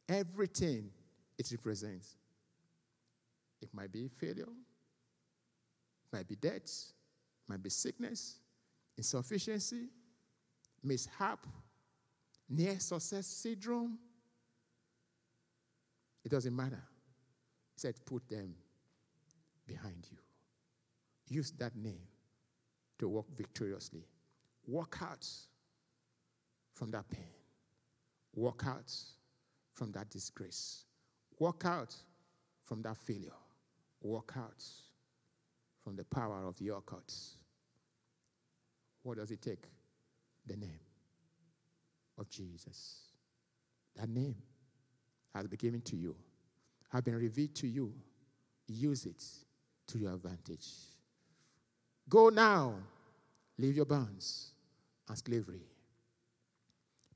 Everything 0.08 0.90
it 1.38 1.48
represents. 1.52 2.16
It 3.62 3.68
might 3.72 3.92
be 3.92 4.08
failure, 4.08 4.48
might 6.12 6.26
be 6.26 6.34
death, 6.34 6.92
might 7.46 7.62
be 7.62 7.70
sickness, 7.70 8.40
insufficiency, 8.96 9.90
mishap, 10.82 11.46
near 12.50 12.78
success 12.80 13.26
syndrome. 13.26 13.96
It 16.24 16.30
doesn't 16.30 16.54
matter. 16.54 16.82
He 17.74 17.80
said, 17.80 17.94
put 18.04 18.28
them 18.28 18.54
behind 19.66 20.06
you. 20.10 20.18
Use 21.28 21.52
that 21.52 21.76
name 21.76 22.02
to 22.98 23.08
walk 23.08 23.26
victoriously. 23.36 24.04
Walk 24.66 24.98
out 25.00 25.26
from 26.74 26.90
that 26.90 27.08
pain. 27.08 27.24
Walk 28.34 28.64
out 28.66 28.92
from 29.72 29.92
that 29.92 30.10
disgrace. 30.10 30.84
Walk 31.38 31.64
out 31.64 31.94
from 32.64 32.82
that 32.82 32.96
failure. 32.96 33.30
Walk 34.02 34.34
out 34.36 34.62
from 35.82 35.96
the 35.96 36.04
power 36.04 36.46
of 36.46 36.56
the 36.58 36.68
occult. 36.74 37.14
What 39.02 39.16
does 39.16 39.30
it 39.30 39.40
take? 39.40 39.64
The 40.46 40.56
name 40.56 40.80
of 42.20 42.28
Jesus. 42.28 43.00
That 43.96 44.08
name 44.08 44.36
has 45.34 45.46
been 45.46 45.56
given 45.56 45.80
to 45.82 45.96
you, 45.96 46.14
has 46.92 47.02
been 47.02 47.16
revealed 47.16 47.54
to 47.56 47.66
you. 47.66 47.92
Use 48.68 49.06
it 49.06 49.24
to 49.88 49.98
your 49.98 50.14
advantage. 50.14 50.68
Go 52.08 52.28
now, 52.28 52.74
leave 53.58 53.74
your 53.74 53.86
bonds 53.86 54.52
and 55.08 55.18
slavery. 55.18 55.62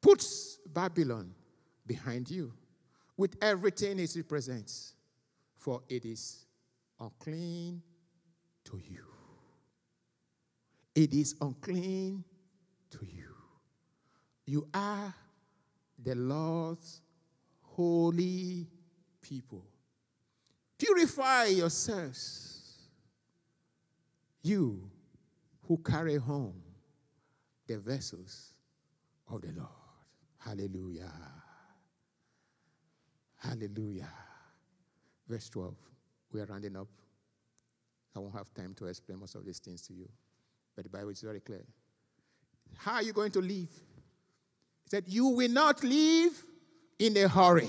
Puts 0.01 0.59
Babylon 0.67 1.33
behind 1.87 2.31
you 2.31 2.53
with 3.17 3.37
everything 3.41 3.99
it 3.99 4.13
represents, 4.17 4.95
for 5.57 5.83
it 5.89 6.05
is 6.05 6.45
unclean 7.01 7.83
to 8.65 8.81
you. 8.89 9.05
It 10.95 11.13
is 11.13 11.35
unclean 11.41 12.25
to 12.91 12.99
you. 13.05 13.34
You 14.47 14.69
are 14.75 15.15
the 16.03 16.15
Lord's 16.15 17.01
holy 17.61 18.67
people. 19.23 19.65
Purify 20.79 21.47
yourselves, 21.47 22.89
you 24.43 24.91
who 25.67 25.79
carry 25.79 26.17
home 26.17 26.61
the 27.67 27.79
vessels 27.79 28.51
of 29.31 29.41
the 29.41 29.53
Lord. 29.57 29.69
Hallelujah. 30.39 31.11
Hallelujah. 33.37 34.11
Verse 35.27 35.49
12. 35.49 35.75
We 36.33 36.41
are 36.41 36.47
rounding 36.47 36.77
up. 36.77 36.89
I 38.15 38.19
won't 38.19 38.35
have 38.35 38.53
time 38.53 38.75
to 38.75 38.87
explain 38.87 39.21
most 39.21 39.35
of 39.35 39.45
these 39.45 39.59
things 39.59 39.83
to 39.87 39.95
you, 39.95 40.09
but 40.77 40.85
the 40.85 40.91
Bible 40.91 41.11
is 41.11 41.21
very 41.21 41.41
clear. 41.41 41.65
How 42.77 42.95
are 42.95 43.03
you 43.03 43.13
going 43.13 43.31
to 43.33 43.41
live? 43.41 43.71
Said, 44.95 45.07
You 45.09 45.27
will 45.27 45.51
not 45.51 45.83
leave 45.83 46.45
in 47.01 47.17
a 47.17 47.27
hurry. 47.27 47.69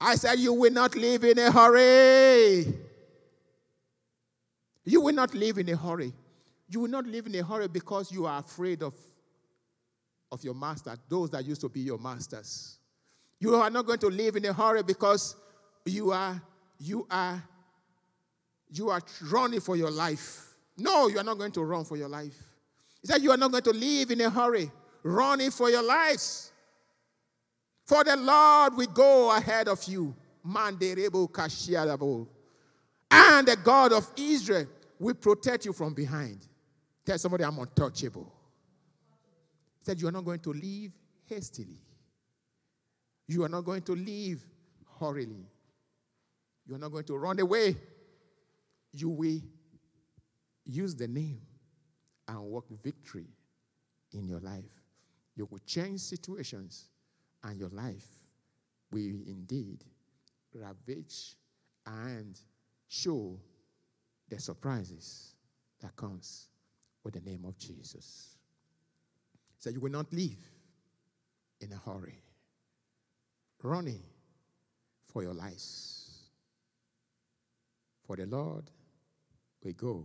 I 0.00 0.14
said, 0.14 0.38
You 0.38 0.52
will 0.52 0.70
not 0.70 0.94
live 0.94 1.24
in 1.24 1.36
a 1.40 1.50
hurry. 1.50 2.72
You 4.84 5.00
will 5.00 5.12
not 5.12 5.34
live 5.34 5.58
in 5.58 5.68
a 5.70 5.76
hurry. 5.76 6.12
You 6.68 6.78
will 6.78 6.88
not 6.88 7.04
live 7.04 7.26
in 7.26 7.34
a 7.34 7.42
hurry 7.42 7.66
because 7.66 8.12
you 8.12 8.26
are 8.26 8.38
afraid 8.38 8.84
of, 8.84 8.94
of 10.30 10.44
your 10.44 10.54
master, 10.54 10.94
those 11.08 11.30
that 11.30 11.44
used 11.44 11.62
to 11.62 11.68
be 11.68 11.80
your 11.80 11.98
masters. 11.98 12.78
You 13.40 13.56
are 13.56 13.68
not 13.68 13.86
going 13.86 13.98
to 13.98 14.06
live 14.06 14.36
in 14.36 14.44
a 14.44 14.52
hurry 14.52 14.84
because 14.84 15.34
you 15.84 16.12
are 16.12 16.40
you 16.78 17.08
are 17.10 17.42
you 18.72 18.88
are 18.90 19.00
running 19.32 19.58
for 19.58 19.74
your 19.74 19.90
life. 19.90 20.54
No, 20.78 21.08
you 21.08 21.18
are 21.18 21.24
not 21.24 21.38
going 21.38 21.50
to 21.50 21.64
run 21.64 21.84
for 21.84 21.96
your 21.96 22.08
life. 22.08 22.38
He 23.00 23.08
said 23.08 23.20
you 23.20 23.32
are 23.32 23.36
not 23.36 23.50
going 23.50 23.64
to 23.64 23.72
live 23.72 24.12
in 24.12 24.20
a 24.20 24.30
hurry, 24.30 24.70
running 25.02 25.50
for 25.50 25.70
your 25.70 25.82
lives. 25.82 26.52
For 27.86 28.04
the 28.04 28.16
Lord 28.16 28.76
will 28.76 28.86
go 28.86 29.36
ahead 29.36 29.68
of 29.68 29.82
you. 29.84 30.14
And 30.44 30.78
the 33.48 33.58
God 33.62 33.92
of 33.92 34.10
Israel 34.16 34.66
will 34.98 35.14
protect 35.14 35.64
you 35.64 35.72
from 35.72 35.94
behind. 35.94 36.46
Tell 37.04 37.18
somebody 37.18 37.44
I'm 37.44 37.58
untouchable. 37.58 38.32
He 39.80 39.84
said, 39.84 40.00
You 40.00 40.08
are 40.08 40.12
not 40.12 40.24
going 40.24 40.40
to 40.40 40.52
leave 40.52 40.92
hastily. 41.26 41.80
You 43.26 43.44
are 43.44 43.48
not 43.48 43.64
going 43.64 43.82
to 43.82 43.92
leave 43.92 44.44
hurriedly. 44.98 45.46
You 46.66 46.74
are 46.74 46.78
not 46.78 46.92
going 46.92 47.04
to 47.04 47.16
run 47.16 47.40
away. 47.40 47.76
You 48.92 49.08
will 49.08 49.40
use 50.64 50.94
the 50.94 51.08
name 51.08 51.40
and 52.28 52.40
work 52.42 52.64
victory 52.82 53.26
in 54.12 54.28
your 54.28 54.40
life. 54.40 54.79
You 55.40 55.48
will 55.50 55.60
change 55.64 56.00
situations, 56.00 56.90
and 57.42 57.58
your 57.58 57.70
life 57.70 58.04
will 58.92 59.22
indeed 59.26 59.82
ravage 60.52 61.34
and 61.86 62.38
show 62.88 63.40
the 64.28 64.38
surprises 64.38 65.32
that 65.80 65.96
comes 65.96 66.48
with 67.02 67.14
the 67.14 67.22
name 67.22 67.46
of 67.46 67.56
Jesus. 67.56 68.36
So 69.56 69.70
you 69.70 69.80
will 69.80 69.90
not 69.90 70.12
leave 70.12 70.46
in 71.62 71.72
a 71.72 71.90
hurry, 71.90 72.22
running 73.62 74.02
for 75.06 75.22
your 75.22 75.32
lives. 75.32 76.28
For 78.06 78.14
the 78.14 78.26
Lord 78.26 78.70
will 79.64 79.72
go 79.72 80.04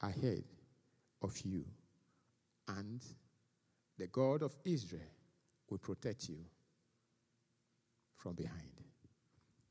ahead 0.00 0.42
of 1.22 1.40
you, 1.44 1.64
and 2.66 3.00
the 3.98 4.06
God 4.08 4.42
of 4.42 4.54
Israel 4.64 5.02
will 5.70 5.78
protect 5.78 6.28
you 6.28 6.38
from 8.16 8.34
behind. 8.34 8.60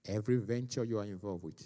Every 0.07 0.37
venture 0.37 0.83
you 0.83 0.99
are 0.99 1.05
involved 1.05 1.43
with, 1.43 1.63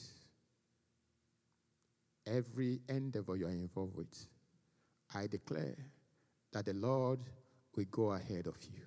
every 2.26 2.80
endeavor 2.88 3.36
you 3.36 3.48
are 3.48 3.52
involved 3.52 3.96
with, 3.96 4.28
I 5.16 5.28
declare 5.28 5.76
that 6.54 6.66
the 6.66 6.74
Lord 6.74 7.20
will 7.76 7.86
go 7.92 8.12
ahead 8.12 8.48
of 8.48 8.58
you 8.64 8.82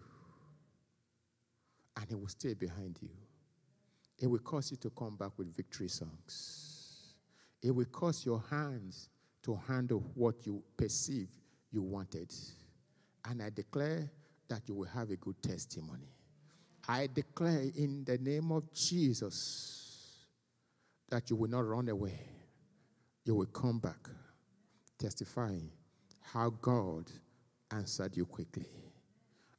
and 1.97 2.09
He 2.09 2.15
will 2.15 2.29
stay 2.29 2.55
behind 2.55 2.99
you. 3.01 3.11
It 4.19 4.27
will 4.27 4.39
cause 4.39 4.71
you 4.71 4.77
to 4.79 4.91
come 4.91 5.17
back 5.17 5.33
with 5.37 5.55
victory 5.55 5.89
songs. 5.89 7.15
It 7.63 7.71
will 7.75 7.87
cause 7.87 8.25
your 8.25 8.43
hands 8.51 9.09
to 9.43 9.59
handle 9.67 10.05
what 10.15 10.47
you 10.47 10.63
perceive 10.77 11.29
you 11.71 11.83
wanted. 11.83 12.33
And 13.25 13.43
I 13.43 13.51
declare 13.51 14.11
that 14.49 14.63
you 14.67 14.75
will 14.75 14.89
have 14.89 15.11
a 15.11 15.17
good 15.17 15.43
testimony. 15.43 16.09
I 16.89 17.09
declare 17.13 17.63
in 17.77 18.05
the 18.05 18.19
name 18.19 18.51
of 18.51 18.73
Jesus 18.73 20.27
that 21.09 21.31
you 21.31 21.37
will 21.37 21.51
not 21.51 21.67
run 21.67 21.89
away. 21.89 22.19
You 23.25 23.35
will 23.35 23.47
come 23.47 23.79
back 23.79 24.09
testifying 24.99 25.71
how 26.23 26.51
God 26.51 27.11
answered 27.71 28.17
you 28.17 28.25
quickly. 28.25 28.67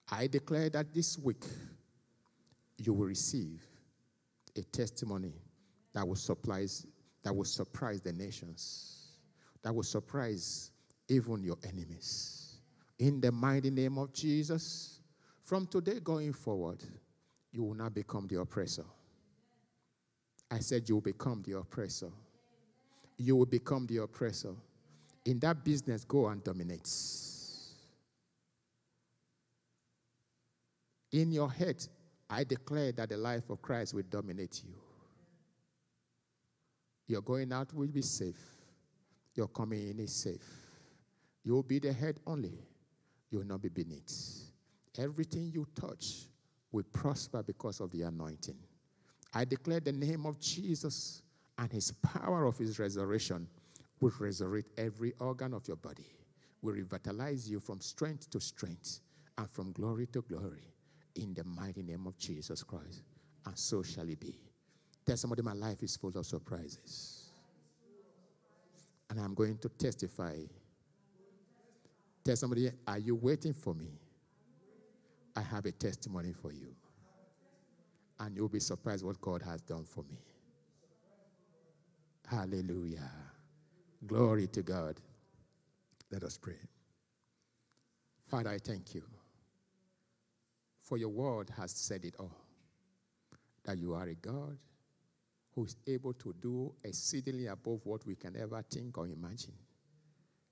I 0.10 0.28
declare 0.28 0.70
that 0.72 0.94
this 0.94 1.18
week 1.18 1.46
you 2.78 2.94
will 2.94 3.06
receive 3.06 3.62
a 4.58 4.62
testimony 4.62 5.34
that 5.94 6.08
will 6.08 6.16
surprise 6.16 6.86
that 7.24 7.36
will 7.36 7.46
surprise 7.46 8.02
the 8.02 8.14
nations, 8.14 9.12
that 9.62 9.74
will 9.74 9.84
surprise 9.84 10.72
even 11.08 11.44
your 11.44 11.58
enemies. 11.64 12.41
In 13.02 13.20
the 13.20 13.32
mighty 13.32 13.72
name 13.72 13.98
of 13.98 14.14
Jesus, 14.14 15.00
from 15.44 15.66
today 15.66 16.00
going 16.04 16.34
forward, 16.34 16.84
you 17.52 17.64
will 17.64 17.74
not 17.74 17.96
become 17.96 18.28
the 18.28 18.40
oppressor. 18.40 18.86
I 20.52 20.60
said 20.60 20.88
you 20.88 20.98
will 20.98 21.02
become 21.02 21.42
the 21.44 21.58
oppressor. 21.58 22.12
You 23.18 23.38
will 23.38 23.48
become 23.48 23.88
the 23.88 24.04
oppressor. 24.04 24.54
In 25.26 25.40
that 25.40 25.66
business, 25.66 26.06
go 26.06 26.28
and 26.28 26.44
dominate. 26.44 26.88
In 31.12 31.32
your 31.32 31.52
head, 31.52 31.84
I 32.30 32.44
declare 32.44 32.92
that 32.92 33.10
the 33.10 33.18
life 33.18 33.50
of 33.50 33.64
Christ 33.64 33.96
will 33.96 34.06
dominate 34.12 34.62
you. 34.64 34.76
Your 37.08 37.24
going 37.24 37.52
out 37.52 37.74
will 37.74 37.88
be 37.88 38.04
safe. 38.04 38.44
Your 39.34 39.48
coming 39.48 39.90
in 39.90 40.00
is 40.02 40.14
safe. 40.14 40.46
You 41.44 41.54
will 41.54 41.64
be 41.64 41.80
the 41.80 41.94
head 41.94 42.20
only. 42.28 42.60
You 43.32 43.40
will 43.40 43.48
not 43.48 43.62
be 43.62 43.70
beneath. 43.70 44.44
Everything 44.98 45.50
you 45.54 45.66
touch 45.80 46.28
will 46.72 46.84
prosper 46.84 47.42
because 47.42 47.80
of 47.80 47.90
the 47.92 48.04
anointing. 48.04 48.58
I 49.34 49.46
declare 49.46 49.80
the 49.80 49.94
name 49.94 50.26
of 50.26 50.40
Jesus 50.40 51.22
and 51.58 51.72
his 51.72 51.92
power 51.92 52.46
of 52.46 52.58
his 52.58 52.78
resurrection 52.78 53.48
will 54.02 54.12
resurrect 54.20 54.70
every 54.78 55.14
organ 55.20 55.54
of 55.54 55.68
your 55.68 55.78
body, 55.78 56.08
will 56.62 56.74
revitalize 56.74 57.50
you 57.50 57.60
from 57.60 57.80
strength 57.80 58.30
to 58.32 58.42
strength 58.42 59.00
and 59.38 59.50
from 59.50 59.72
glory 59.72 60.08
to 60.08 60.22
glory 60.24 60.74
in 61.16 61.34
the 61.34 61.44
mighty 61.44 61.84
name 61.84 62.08
of 62.08 62.18
Jesus 62.18 62.64
Christ. 62.64 63.04
And 63.46 63.58
so 63.58 63.84
shall 63.84 64.08
it 64.10 64.20
be. 64.20 64.36
Tell 65.06 65.18
somebody 65.18 65.42
my 65.42 65.54
life 65.54 65.82
is 65.84 65.96
full 65.96 66.12
of 66.16 66.26
surprises. 66.26 67.30
And 69.10 69.20
I'm 69.20 69.34
going 69.34 69.58
to 69.60 69.70
testify. 69.70 70.36
Tell 72.24 72.36
somebody, 72.36 72.70
are 72.88 73.00
you 73.00 73.16
waiting 73.16 73.54
for 73.54 73.74
me? 73.74 73.90
I 75.36 75.42
have 75.42 75.66
a 75.66 75.72
testimony 75.72 76.34
for 76.34 76.52
you. 76.52 76.76
And 78.20 78.36
you'll 78.36 78.50
be 78.50 78.60
surprised 78.60 79.04
what 79.04 79.20
God 79.20 79.42
has 79.42 79.62
done 79.62 79.84
for 79.84 80.04
me. 80.04 80.20
Hallelujah. 82.28 83.10
Glory 84.06 84.48
to 84.48 84.62
God. 84.62 85.00
Let 86.12 86.24
us 86.24 86.38
pray. 86.38 86.60
Father, 88.28 88.50
I 88.52 88.58
thank 88.60 88.94
you 88.94 89.04
for 90.82 90.98
your 90.98 91.10
word 91.10 91.50
has 91.58 91.72
said 91.72 92.04
it 92.06 92.16
all 92.20 92.36
that 93.64 93.78
you 93.78 93.94
are 93.94 94.08
a 94.08 94.16
God 94.16 94.58
who 95.56 95.66
is 95.66 95.76
able 95.88 96.14
to 96.14 96.34
do 96.42 96.74
exceedingly 96.84 97.48
above 97.48 97.82
what 97.86 98.06
we 98.06 98.16
can 98.16 98.36
ever 98.38 98.64
think 98.70 98.98
or 98.98 99.08
imagine. 99.08 99.54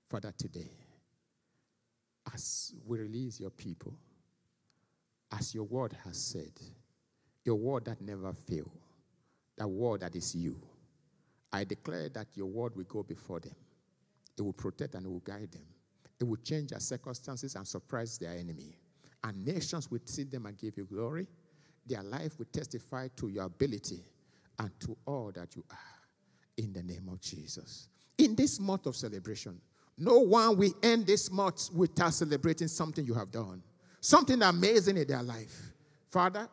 Father, 0.06 0.32
today, 0.36 0.70
as 2.32 2.74
we 2.86 2.98
release 2.98 3.40
your 3.40 3.50
people, 3.50 3.94
as 5.32 5.54
your 5.54 5.64
word 5.64 5.96
has 6.04 6.18
said, 6.18 6.52
your 7.44 7.56
word 7.56 7.84
that 7.86 8.00
never 8.00 8.32
fail, 8.32 8.70
that 9.56 9.68
word 9.68 10.00
that 10.00 10.14
is 10.16 10.34
you, 10.34 10.60
I 11.52 11.64
declare 11.64 12.08
that 12.10 12.28
your 12.34 12.46
word 12.46 12.76
will 12.76 12.84
go 12.84 13.02
before 13.02 13.40
them. 13.40 13.54
It 14.38 14.42
will 14.42 14.52
protect 14.52 14.94
and 14.94 15.04
it 15.04 15.08
will 15.08 15.20
guide 15.20 15.52
them. 15.52 15.66
It 16.20 16.24
will 16.24 16.36
change 16.36 16.70
their 16.70 16.80
circumstances 16.80 17.56
and 17.56 17.66
surprise 17.66 18.18
their 18.18 18.32
enemy. 18.32 18.76
And 19.24 19.44
nations 19.44 19.90
will 19.90 20.00
see 20.04 20.24
them 20.24 20.46
and 20.46 20.56
give 20.56 20.76
you 20.76 20.84
glory. 20.84 21.26
Their 21.86 22.02
life 22.02 22.38
will 22.38 22.46
testify 22.52 23.08
to 23.16 23.28
your 23.28 23.44
ability 23.44 24.04
and 24.58 24.70
to 24.80 24.96
all 25.06 25.32
that 25.34 25.56
you 25.56 25.64
are 25.70 25.78
in 26.56 26.72
the 26.72 26.82
name 26.82 27.08
of 27.10 27.20
Jesus. 27.20 27.88
In 28.18 28.34
this 28.34 28.60
month 28.60 28.86
of 28.86 28.96
celebration, 28.96 29.60
no 30.00 30.18
one 30.18 30.56
will 30.56 30.72
end 30.82 31.06
this 31.06 31.30
month 31.30 31.68
without 31.72 32.14
celebrating 32.14 32.66
something 32.68 33.04
you 33.04 33.14
have 33.14 33.30
done, 33.30 33.62
something 34.00 34.40
amazing 34.42 34.96
in 34.96 35.06
their 35.06 35.22
life. 35.22 35.72
Father, 36.10 36.48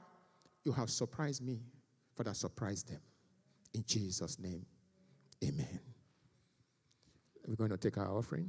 you 0.65 0.73
have 0.73 0.89
surprised 0.89 1.41
me. 1.41 1.61
Father, 2.15 2.33
surprise 2.33 2.83
them. 2.83 2.99
In 3.73 3.83
Jesus' 3.87 4.37
name, 4.37 4.65
amen. 5.43 5.79
We're 7.47 7.55
going 7.55 7.71
to 7.71 7.77
take 7.77 7.97
our 7.97 8.09
offering. 8.09 8.45